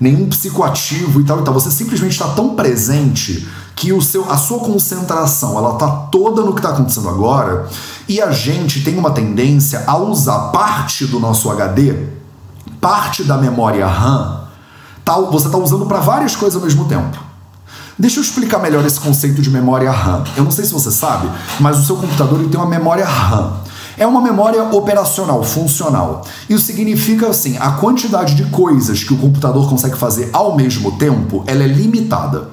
[0.00, 1.54] Nenhum psicoativo e tal e tal.
[1.54, 6.52] Você simplesmente está tão presente que o seu, a sua concentração ela tá toda no
[6.52, 7.68] que está acontecendo agora
[8.08, 12.18] e a gente tem uma tendência a usar parte do nosso HD
[12.80, 14.42] parte da memória RAM,
[15.04, 17.18] tá, você está usando para várias coisas ao mesmo tempo.
[17.98, 20.22] Deixa eu explicar melhor esse conceito de memória RAM.
[20.36, 21.28] Eu não sei se você sabe,
[21.58, 23.54] mas o seu computador ele tem uma memória RAM.
[23.98, 26.24] É uma memória operacional, funcional.
[26.48, 31.42] Isso significa assim, a quantidade de coisas que o computador consegue fazer ao mesmo tempo,
[31.46, 32.50] ela é limitada.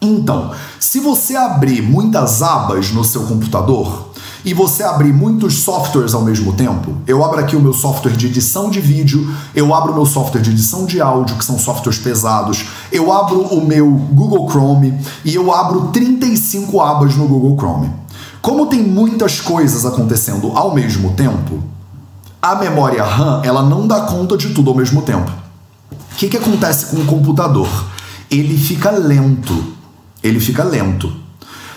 [0.00, 0.50] Então,
[0.80, 4.06] se você abrir muitas abas no seu computador,
[4.46, 8.26] e você abrir muitos softwares ao mesmo tempo, eu abro aqui o meu software de
[8.26, 11.98] edição de vídeo, eu abro o meu software de edição de áudio, que são softwares
[11.98, 14.94] pesados, eu abro o meu Google Chrome
[15.24, 17.90] e eu abro 35 abas no Google Chrome.
[18.46, 21.64] Como tem muitas coisas acontecendo ao mesmo tempo,
[22.40, 25.28] a memória RAM ela não dá conta de tudo ao mesmo tempo.
[25.90, 27.68] O que, que acontece com o computador?
[28.30, 29.74] Ele fica lento.
[30.22, 31.12] Ele fica lento.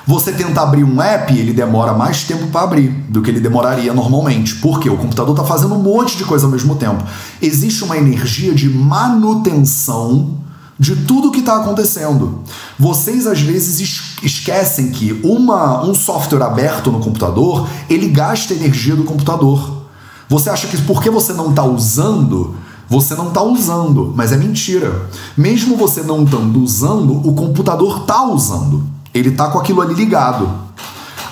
[0.06, 3.92] Você tenta abrir um app, ele demora mais tempo para abrir do que ele demoraria
[3.92, 4.54] normalmente.
[4.58, 7.04] Porque o computador está fazendo um monte de coisa ao mesmo tempo.
[7.42, 10.38] Existe uma energia de manutenção
[10.80, 12.40] de tudo que está acontecendo.
[12.80, 19.04] Vocês às vezes esquecem que uma, um software aberto no computador ele gasta energia do
[19.04, 19.84] computador.
[20.30, 22.56] Você acha que porque você não está usando,
[22.88, 25.10] você não está usando, mas é mentira.
[25.36, 28.84] Mesmo você não estando usando, o computador está usando.
[29.14, 30.50] Ele está com aquilo ali ligado.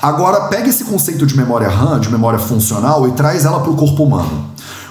[0.01, 3.75] Agora, pega esse conceito de memória RAM, de memória funcional, e traz ela para o
[3.75, 4.45] corpo humano.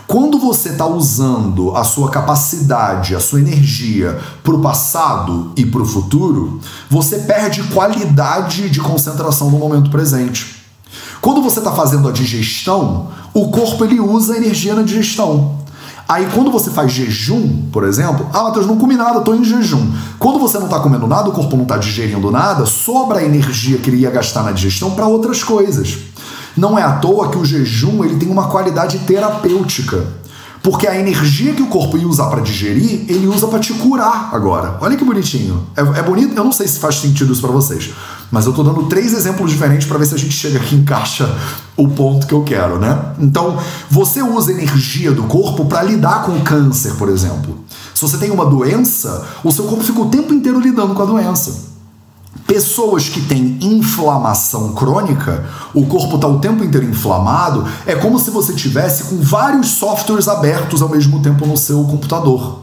[0.07, 5.83] Quando você está usando a sua capacidade, a sua energia para o passado e para
[5.83, 10.65] o futuro, você perde qualidade de concentração no momento presente.
[11.21, 15.57] Quando você está fazendo a digestão, o corpo ele usa a energia na digestão.
[16.09, 19.93] Aí quando você faz jejum, por exemplo, ah, Matheus, não comi nada, estou em jejum.
[20.21, 23.79] Quando você não está comendo nada, o corpo não está digerindo nada, sobra a energia
[23.79, 25.99] que ele ia gastar na digestão para outras coisas.
[26.57, 30.05] Não é à toa que o jejum ele tem uma qualidade terapêutica.
[30.67, 34.31] Porque a energia que o corpo ia usar para digerir, ele usa para te curar
[34.33, 34.77] agora.
[34.81, 35.65] Olha que bonitinho.
[35.77, 37.93] É, é, bonito, eu não sei se faz sentido isso para vocês,
[38.33, 40.79] mas eu tô dando três exemplos diferentes para ver se a gente chega aqui e
[40.79, 41.33] encaixa
[41.77, 42.99] o ponto que eu quero, né?
[43.21, 43.57] Então,
[43.89, 47.61] você usa energia do corpo para lidar com o câncer, por exemplo.
[47.95, 51.07] Se você tem uma doença, o seu corpo fica o tempo inteiro lidando com a
[51.07, 51.76] doença.
[52.45, 58.31] Pessoas que têm inflamação crônica, o corpo está o tempo inteiro inflamado, é como se
[58.31, 62.63] você tivesse com vários softwares abertos ao mesmo tempo no seu computador.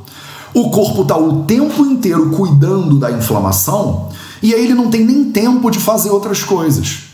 [0.54, 4.10] O corpo está o tempo inteiro cuidando da inflamação
[4.42, 7.06] e aí ele não tem nem tempo de fazer outras coisas.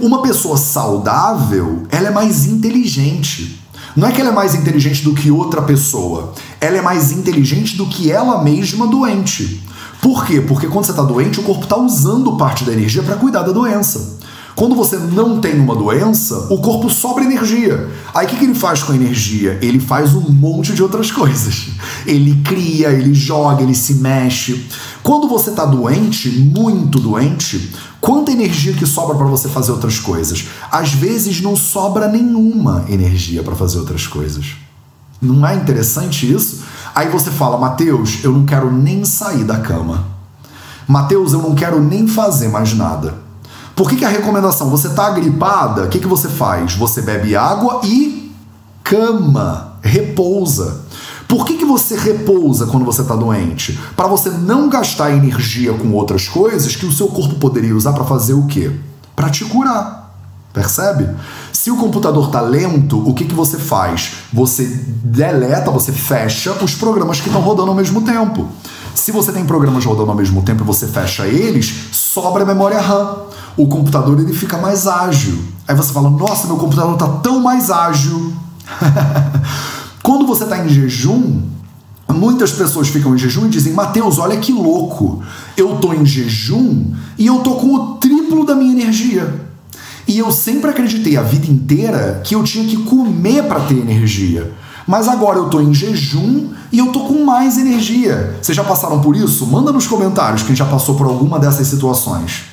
[0.00, 3.58] Uma pessoa saudável, ela é mais inteligente.
[3.96, 7.76] Não é que ela é mais inteligente do que outra pessoa, ela é mais inteligente
[7.76, 9.62] do que ela mesma doente.
[10.02, 10.40] Por quê?
[10.40, 13.52] Porque quando você está doente, o corpo está usando parte da energia para cuidar da
[13.52, 14.18] doença.
[14.56, 17.88] Quando você não tem uma doença, o corpo sobra energia.
[18.12, 19.60] Aí o que, que ele faz com a energia?
[19.62, 21.68] Ele faz um monte de outras coisas.
[22.04, 24.66] Ele cria, ele joga, ele se mexe.
[25.04, 30.48] Quando você está doente, muito doente, quanta energia que sobra para você fazer outras coisas?
[30.68, 34.56] Às vezes não sobra nenhuma energia para fazer outras coisas.
[35.22, 36.64] Não é interessante isso?
[36.94, 40.04] Aí você fala, Mateus, eu não quero nem sair da cama.
[40.86, 43.14] Mateus, eu não quero nem fazer mais nada.
[43.74, 44.68] Por que, que a recomendação?
[44.68, 46.74] Você está gripada, o que, que você faz?
[46.74, 48.32] Você bebe água e
[48.84, 50.82] cama, repousa.
[51.26, 53.78] Por que, que você repousa quando você está doente?
[53.96, 58.04] Para você não gastar energia com outras coisas que o seu corpo poderia usar para
[58.04, 58.70] fazer o quê?
[59.16, 60.01] Para te curar.
[60.52, 61.08] Percebe?
[61.52, 64.14] Se o computador está lento, o que, que você faz?
[64.32, 64.66] Você
[65.02, 68.46] deleta, você fecha os programas que estão rodando ao mesmo tempo.
[68.94, 73.16] Se você tem programas rodando ao mesmo tempo e você fecha eles, sobra memória RAM.
[73.56, 75.42] O computador ele fica mais ágil.
[75.66, 78.34] Aí você fala: Nossa, meu computador está tão mais ágil.
[80.02, 81.42] Quando você está em jejum,
[82.08, 85.22] muitas pessoas ficam em jejum e dizem: Mateus, olha que louco.
[85.56, 89.51] Eu estou em jejum e eu estou com o triplo da minha energia.
[90.06, 94.52] E eu sempre acreditei a vida inteira que eu tinha que comer para ter energia.
[94.86, 98.36] Mas agora eu tô em jejum e eu tô com mais energia.
[98.40, 99.46] Vocês já passaram por isso?
[99.46, 102.44] Manda nos comentários quem já passou por alguma dessas situações.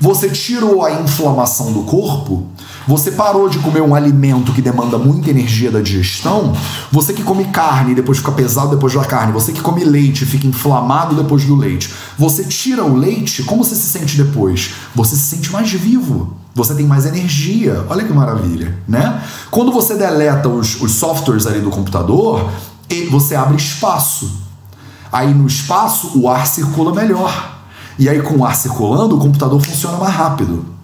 [0.00, 2.46] Você tirou a inflamação do corpo,
[2.90, 6.52] você parou de comer um alimento que demanda muita energia da digestão,
[6.90, 10.24] você que come carne e depois fica pesado depois da carne, você que come leite
[10.24, 14.72] e fica inflamado depois do leite, você tira o leite, como você se sente depois?
[14.92, 16.36] Você se sente mais vivo.
[16.52, 17.86] Você tem mais energia.
[17.88, 19.22] Olha que maravilha, né?
[19.52, 22.50] Quando você deleta os, os softwares ali do computador,
[23.08, 24.32] você abre espaço.
[25.12, 27.62] Aí no espaço o ar circula melhor.
[27.96, 30.79] E aí, com o ar circulando, o computador funciona mais rápido.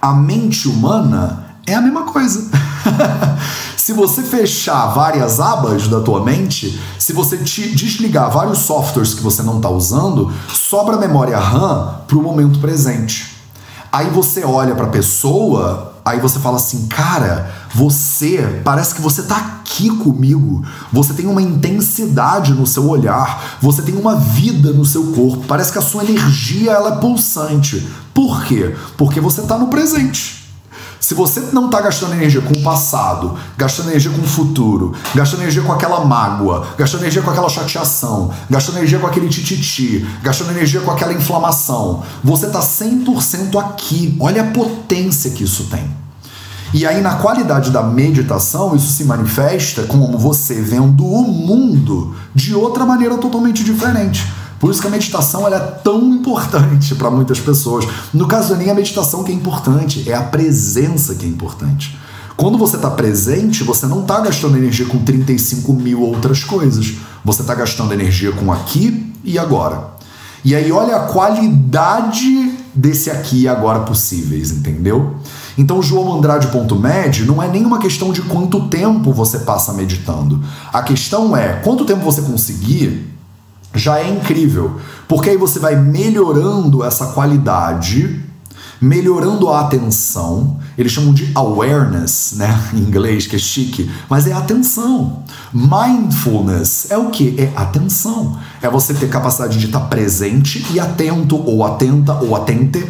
[0.00, 2.50] A mente humana é a mesma coisa.
[3.76, 9.42] se você fechar várias abas da tua mente, se você desligar vários softwares que você
[9.42, 13.36] não está usando, sobra memória RAM para o momento presente.
[13.92, 19.22] Aí você olha para a pessoa Aí você fala assim, cara, você parece que você
[19.22, 20.64] tá aqui comigo.
[20.92, 25.44] Você tem uma intensidade no seu olhar, você tem uma vida no seu corpo.
[25.46, 27.88] Parece que a sua energia ela é pulsante.
[28.12, 28.74] Por quê?
[28.96, 30.40] Porque você tá no presente.
[31.00, 35.40] Se você não está gastando energia com o passado, gastando energia com o futuro, gastando
[35.40, 40.50] energia com aquela mágoa, gastando energia com aquela chateação, gastando energia com aquele tititi, gastando
[40.50, 44.16] energia com aquela inflamação, você está 100% aqui.
[44.20, 45.99] Olha a potência que isso tem.
[46.72, 52.54] E aí, na qualidade da meditação, isso se manifesta como você vendo o mundo de
[52.54, 54.24] outra maneira totalmente diferente.
[54.60, 57.86] Por isso que a meditação é tão importante para muitas pessoas.
[58.14, 61.98] No caso, nem a meditação que é importante, é a presença que é importante.
[62.36, 66.94] Quando você está presente, você não está gastando energia com 35 mil outras coisas.
[67.24, 69.88] Você está gastando energia com aqui e agora.
[70.44, 75.16] E aí, olha a qualidade desse aqui e agora possíveis, entendeu?
[75.58, 80.42] Então, João Andrade.med não é nenhuma questão de quanto tempo você passa meditando.
[80.72, 83.10] A questão é quanto tempo você conseguir
[83.74, 88.20] já é incrível, porque aí você vai melhorando essa qualidade,
[88.80, 90.58] melhorando a atenção.
[90.78, 95.22] Eles chamam de awareness, né, em inglês, que é chique, mas é atenção.
[95.52, 97.34] Mindfulness é o que?
[97.38, 98.38] É atenção.
[98.62, 102.84] É você ter capacidade de estar presente e atento, ou atenta, ou atente,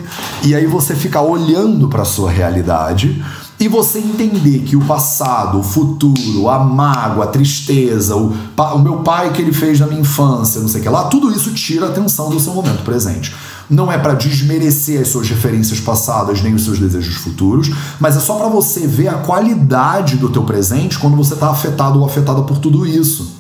[0.44, 3.22] e aí você ficar olhando para a sua realidade
[3.60, 9.00] e você entender que o passado, o futuro, a mágoa, a tristeza, o, o meu
[9.00, 11.86] pai que ele fez na minha infância, não sei o que lá, tudo isso tira
[11.86, 13.34] a atenção do seu momento presente.
[13.70, 18.20] Não é para desmerecer as suas referências passadas nem os seus desejos futuros, mas é
[18.20, 22.42] só para você ver a qualidade do teu presente quando você está afetado ou afetada
[22.42, 23.38] por tudo isso.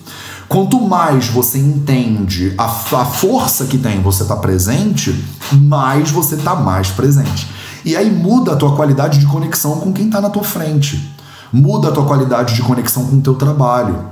[0.48, 5.14] Quanto mais você entende a, a força que tem você estar tá presente,
[5.52, 7.48] mais você está mais presente.
[7.84, 11.10] E aí muda a tua qualidade de conexão com quem está na tua frente.
[11.52, 14.04] Muda a tua qualidade de conexão com o teu trabalho.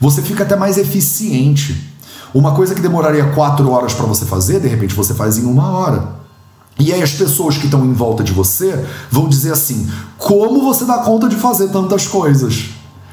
[0.00, 1.93] Você fica até mais eficiente.
[2.34, 5.70] Uma coisa que demoraria quatro horas para você fazer, de repente você faz em uma
[5.70, 6.08] hora.
[6.80, 10.84] E aí as pessoas que estão em volta de você vão dizer assim: como você
[10.84, 12.70] dá conta de fazer tantas coisas?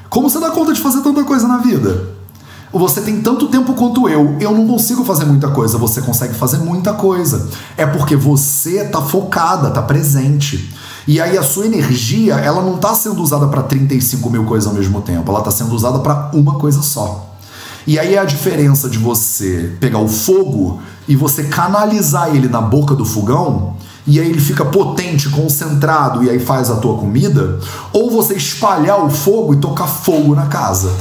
[0.10, 2.10] Como você dá conta de fazer tanta coisa na vida?
[2.74, 4.38] Você tem tanto tempo quanto eu.
[4.40, 5.78] Eu não consigo fazer muita coisa.
[5.78, 7.48] Você consegue fazer muita coisa.
[7.78, 10.74] É porque você tá focada, tá presente.
[11.08, 14.74] E aí a sua energia, ela não está sendo usada para 35 mil coisas ao
[14.74, 15.30] mesmo tempo.
[15.30, 17.31] Ela está sendo usada para uma coisa só.
[17.86, 22.62] E aí é a diferença de você pegar o fogo e você canalizar ele na
[22.62, 23.76] boca do fogão
[24.06, 27.60] e aí ele fica potente, concentrado e aí faz a tua comida,
[27.94, 30.92] ou você espalhar o fogo e tocar fogo na casa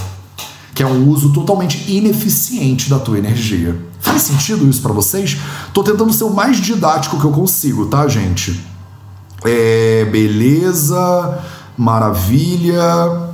[0.81, 3.77] que é um uso totalmente ineficiente da tua energia.
[3.99, 5.37] Faz sentido isso para vocês?
[5.75, 8.65] Tô tentando ser o mais didático que eu consigo, tá, gente?
[9.45, 11.39] É, beleza,
[11.77, 13.30] maravilha.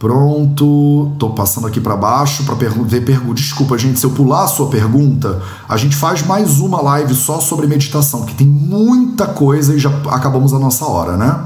[0.00, 3.34] Pronto, tô passando aqui para baixo para pergu ver pergunta.
[3.34, 7.38] Desculpa, gente, se eu pular a sua pergunta, a gente faz mais uma live só
[7.38, 11.38] sobre meditação, que tem muita coisa e já acabamos a nossa hora, né?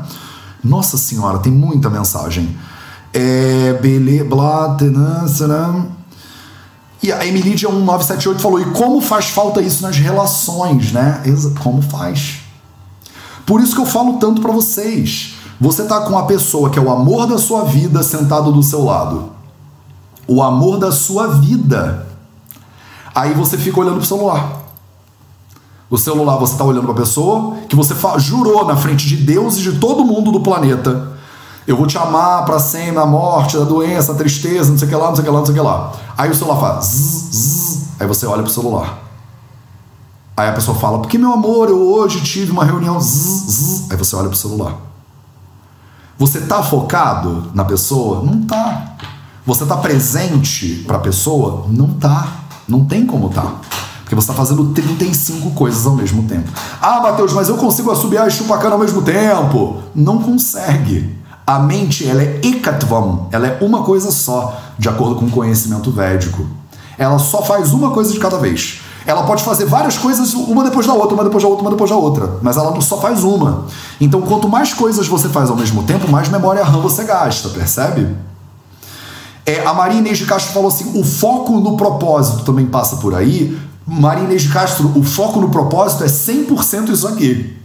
[0.63, 2.57] Nossa senhora, tem muita mensagem.
[3.13, 5.27] É, bele, blá, tanã,
[7.03, 11.21] E a Emilidia 1978 falou: e como faz falta isso nas relações, né?
[11.59, 12.37] Como faz?
[13.45, 15.35] Por isso que eu falo tanto para vocês.
[15.61, 18.85] Você tá com a pessoa que é o amor da sua vida sentado do seu
[18.85, 19.31] lado.
[20.27, 22.07] O amor da sua vida.
[23.15, 24.63] Aí você fica olhando pro celular.
[25.89, 29.63] O celular você tá olhando pra pessoa que você jurou na frente de Deus e
[29.63, 31.15] de todo mundo do planeta
[31.67, 34.91] eu vou te amar para sempre, a morte, a doença, a tristeza, não sei o
[34.91, 35.93] que lá, não sei o que lá, não sei o que lá.
[36.17, 38.99] Aí o celular faz zzz, zzz, aí você olha pro celular.
[40.37, 43.91] Aí a pessoa fala, porque meu amor, eu hoje tive uma reunião zzz.
[43.91, 44.77] Aí você olha pro celular.
[46.19, 48.23] Você tá focado na pessoa?
[48.23, 48.95] Não tá.
[49.45, 51.67] Você tá presente pra pessoa?
[51.69, 52.29] Não tá.
[52.69, 53.55] Não tem como tá.
[54.01, 56.51] Porque você está fazendo 35 coisas ao mesmo tempo.
[56.81, 59.83] Ah, Mateus, mas eu consigo assobiar e chupar cana ao mesmo tempo.
[59.95, 61.19] Não consegue.
[61.47, 65.91] A mente, ela é ekatvam, ela é uma coisa só, de acordo com o conhecimento
[65.91, 66.47] védico.
[66.97, 68.81] Ela só faz uma coisa de cada vez.
[69.07, 71.91] Ela pode fazer várias coisas, uma depois da outra, uma depois da outra, uma depois
[71.91, 72.39] da outra.
[72.41, 73.67] Mas ela só faz uma.
[74.01, 78.17] Então, quanto mais coisas você faz ao mesmo tempo, mais memória RAM você gasta, percebe?
[79.45, 83.15] É, a Maria Inês de Castro falou assim: o foco no propósito também passa por
[83.15, 83.59] aí.
[83.87, 87.59] Maria Inês de Castro, o foco no propósito é 100% isso aqui.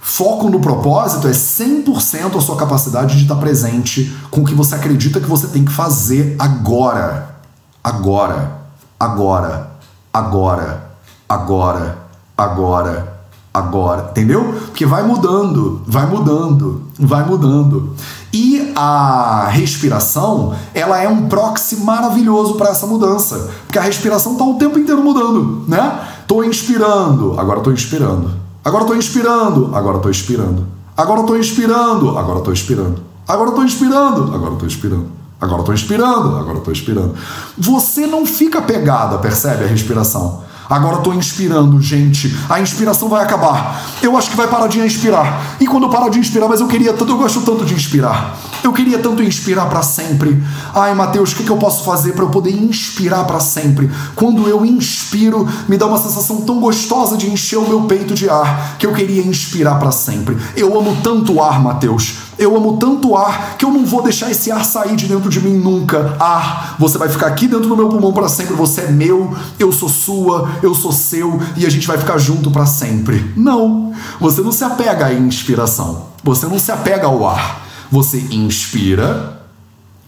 [0.00, 4.74] Foco no propósito é 100% a sua capacidade de estar presente com o que você
[4.74, 7.36] acredita que você tem que fazer agora.
[7.84, 8.58] Agora.
[8.98, 9.69] Agora
[10.12, 10.90] agora,
[11.28, 11.98] agora,
[12.36, 14.08] agora, agora.
[14.10, 14.44] Entendeu?
[14.66, 17.94] Porque vai mudando, vai mudando, vai mudando.
[18.32, 24.44] E a respiração, ela é um proxy maravilhoso para essa mudança, porque a respiração está
[24.44, 26.00] o tempo inteiro mudando, né?
[26.26, 28.30] Tô inspirando, agora tô inspirando.
[28.64, 30.66] Agora tô inspirando, agora tô inspirando.
[30.96, 33.02] Agora tô inspirando, agora tô inspirando.
[33.26, 35.19] Agora tô inspirando, agora tô inspirando.
[35.40, 37.14] Agora estou inspirando, agora estou inspirando.
[37.56, 40.42] Você não fica pegada, percebe a respiração?
[40.68, 42.32] Agora estou inspirando, gente.
[42.48, 43.82] A inspiração vai acabar.
[44.02, 45.56] Eu acho que vai parar de inspirar.
[45.58, 48.36] E quando eu parar de inspirar, mas eu queria tanto, eu gosto tanto de inspirar.
[48.62, 50.42] Eu queria tanto inspirar para sempre.
[50.74, 53.90] Ai, Mateus, o que, que eu posso fazer para eu poder inspirar para sempre?
[54.14, 58.28] Quando eu inspiro, me dá uma sensação tão gostosa de encher o meu peito de
[58.28, 60.36] ar que eu queria inspirar para sempre.
[60.56, 62.30] Eu amo tanto o ar, Mateus.
[62.38, 65.40] Eu amo tanto ar que eu não vou deixar esse ar sair de dentro de
[65.40, 66.16] mim nunca.
[66.18, 68.54] Ar, você vai ficar aqui dentro do meu pulmão para sempre.
[68.54, 72.50] Você é meu, eu sou sua, eu sou seu e a gente vai ficar junto
[72.50, 73.32] para sempre.
[73.36, 76.06] Não, você não se apega à inspiração.
[76.22, 77.69] Você não se apega ao ar.
[77.90, 79.40] Você inspira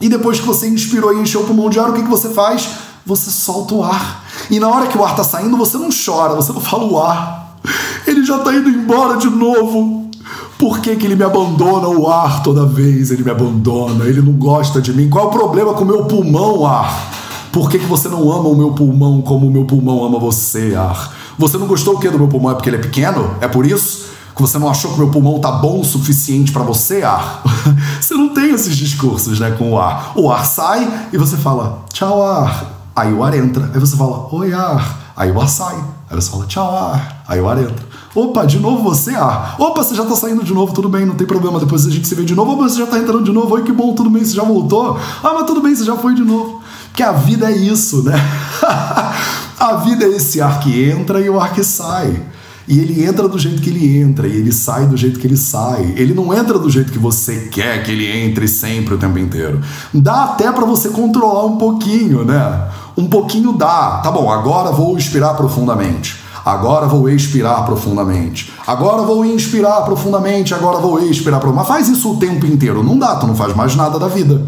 [0.02, 2.30] e depois que você inspirou e encheu o pulmão de ar, o que, que você
[2.30, 2.68] faz?
[3.06, 4.24] Você solta o ar.
[4.50, 7.00] E na hora que o ar está saindo, você não chora, você não fala o
[7.00, 7.58] ar.
[8.04, 10.10] Ele já está indo embora de novo.
[10.58, 13.12] Por que, que ele me abandona o ar toda vez?
[13.12, 15.08] Ele me abandona, ele não gosta de mim.
[15.08, 17.10] Qual é o problema com o meu pulmão, ar?
[17.52, 20.74] Por que, que você não ama o meu pulmão como o meu pulmão ama você,
[20.74, 21.14] ar?
[21.38, 22.50] Você não gostou o que do meu pulmão?
[22.50, 23.36] É porque ele é pequeno?
[23.40, 24.06] É por isso?
[24.34, 27.42] Que você não achou que meu pulmão tá bom o suficiente para você, ar?
[28.00, 30.12] você não tem esses discursos, né, com o ar.
[30.16, 32.90] O ar sai e você fala, tchau, ar.
[32.94, 33.70] Aí o ar entra.
[33.72, 35.12] Aí você fala, oi, ar.
[35.16, 35.76] Aí o ar sai.
[36.10, 37.24] Aí você fala, tchau, ar.
[37.28, 37.92] Aí o ar entra.
[38.14, 39.56] Opa, de novo você, ar.
[39.58, 41.58] Opa, você já tá saindo de novo, tudo bem, não tem problema.
[41.58, 42.52] Depois a gente se vê de novo.
[42.52, 43.54] Opa, você já tá entrando de novo.
[43.54, 44.98] Oi, que bom, tudo bem, você já voltou.
[45.22, 46.62] Ah, mas tudo bem, você já foi de novo.
[46.88, 48.12] Porque a vida é isso, né?
[49.58, 52.22] a vida é esse ar que entra e o ar que sai.
[52.68, 55.36] E ele entra do jeito que ele entra, e ele sai do jeito que ele
[55.36, 55.94] sai.
[55.96, 59.60] Ele não entra do jeito que você quer que ele entre sempre o tempo inteiro.
[59.92, 62.68] Dá até para você controlar um pouquinho, né?
[62.96, 64.00] Um pouquinho dá.
[64.02, 66.20] Tá bom, agora vou inspirar profundamente.
[66.44, 68.52] Agora vou expirar profundamente.
[68.66, 70.54] Agora vou inspirar profundamente.
[70.54, 71.68] Agora vou expirar profundamente.
[71.68, 72.82] Mas faz isso o tempo inteiro.
[72.82, 74.44] Não dá, tu não faz mais nada da vida.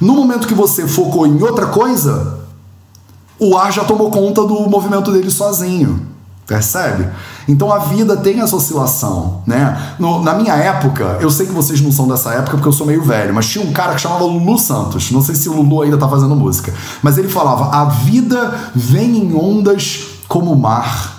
[0.00, 2.40] No momento que você focou em outra coisa,
[3.38, 6.15] o ar já tomou conta do movimento dele sozinho.
[6.46, 7.08] Percebe?
[7.48, 9.94] Então a vida tem essa oscilação, né?
[9.98, 12.86] No, na minha época, eu sei que vocês não são dessa época porque eu sou
[12.86, 15.10] meio velho, mas tinha um cara que chamava Lulu Santos.
[15.10, 16.72] Não sei se o Lulu ainda tá fazendo música,
[17.02, 21.15] mas ele falava: a vida vem em ondas como o mar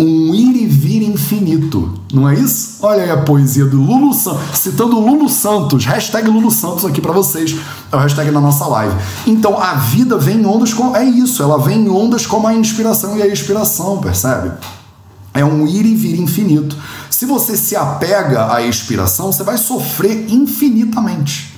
[0.00, 1.92] um ir e vir infinito.
[2.12, 2.78] Não é isso?
[2.80, 7.12] Olha aí a poesia do Lulu Santos, citando Lulu Santos, hashtag Lulu Santos aqui para
[7.12, 7.54] vocês,
[7.92, 8.94] é o hashtag na nossa live.
[9.26, 10.96] Então a vida vem em ondas como.
[10.96, 14.52] É isso, ela vem em ondas como a inspiração e a expiração, percebe?
[15.34, 16.76] É um ir e vir infinito.
[17.10, 21.49] Se você se apega à expiração, você vai sofrer infinitamente.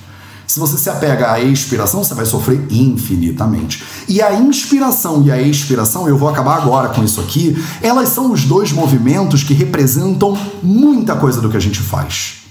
[0.45, 3.83] Se você se apega à expiração, você vai sofrer infinitamente.
[4.07, 8.31] E a inspiração e a expiração, eu vou acabar agora com isso aqui, elas são
[8.31, 12.43] os dois movimentos que representam muita coisa do que a gente faz.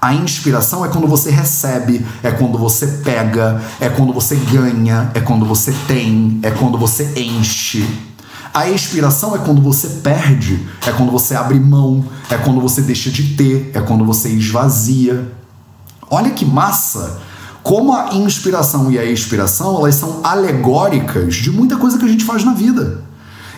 [0.00, 5.20] A inspiração é quando você recebe, é quando você pega, é quando você ganha, é
[5.20, 7.84] quando você tem, é quando você enche.
[8.54, 13.10] A expiração é quando você perde, é quando você abre mão, é quando você deixa
[13.10, 15.32] de ter, é quando você esvazia.
[16.10, 17.18] Olha que massa!
[17.62, 22.24] Como a inspiração e a expiração, elas são alegóricas de muita coisa que a gente
[22.24, 23.02] faz na vida.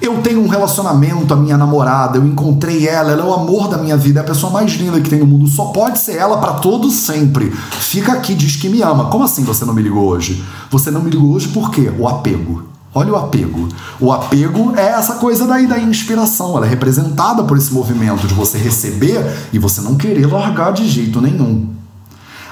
[0.03, 3.76] Eu tenho um relacionamento, a minha namorada, eu encontrei ela, ela é o amor da
[3.76, 6.38] minha vida, é a pessoa mais linda que tem no mundo, só pode ser ela
[6.38, 7.51] para todo sempre.
[7.51, 9.11] Fica aqui, diz que me ama.
[9.11, 10.42] Como assim você não me ligou hoje?
[10.70, 11.92] Você não me ligou hoje por quê?
[11.98, 12.64] O apego.
[12.92, 13.68] Olha o apego.
[14.01, 16.57] O apego é essa coisa daí da inspiração.
[16.57, 20.88] Ela é representada por esse movimento de você receber e você não querer largar de
[20.88, 21.80] jeito nenhum.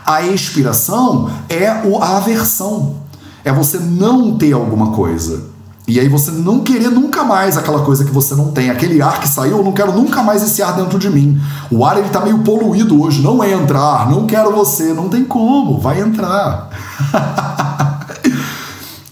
[0.09, 2.96] A expiração é a aversão.
[3.44, 5.42] É você não ter alguma coisa.
[5.86, 8.70] E aí você não querer nunca mais aquela coisa que você não tem.
[8.70, 11.38] Aquele ar que saiu, eu não quero nunca mais esse ar dentro de mim.
[11.70, 15.26] O ar ele tá meio poluído hoje, não é entrar, não quero você, não tem
[15.26, 16.70] como, vai entrar.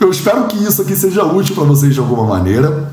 [0.01, 2.91] eu espero que isso aqui seja útil para vocês de alguma maneira.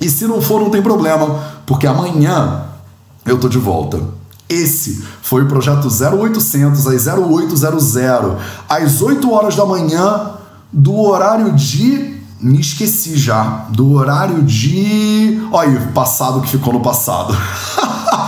[0.00, 2.62] E se não for, não tem problema, porque amanhã
[3.26, 4.23] eu tô de volta.
[4.54, 7.96] Esse foi o projeto 0800 às 0800,
[8.68, 10.30] às 8 horas da manhã,
[10.72, 15.40] do horário de me esqueci já do horário de.
[15.50, 17.34] Olha, passado que ficou no passado.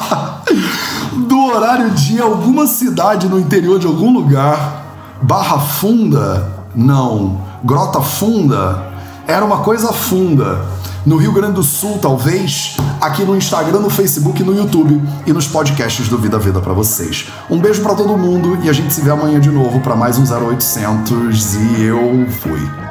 [1.28, 4.84] do horário de alguma cidade no interior de algum lugar.
[5.22, 6.66] Barra Funda?
[6.74, 7.40] Não.
[7.62, 8.90] Grota Funda?
[9.26, 10.64] Era uma coisa funda.
[11.06, 12.76] No Rio Grande do Sul, talvez.
[13.00, 17.28] Aqui no Instagram, no Facebook, no YouTube e nos podcasts do Vida Vida para vocês.
[17.48, 20.18] Um beijo para todo mundo e a gente se vê amanhã de novo para mais
[20.18, 22.85] um 0800 e eu fui.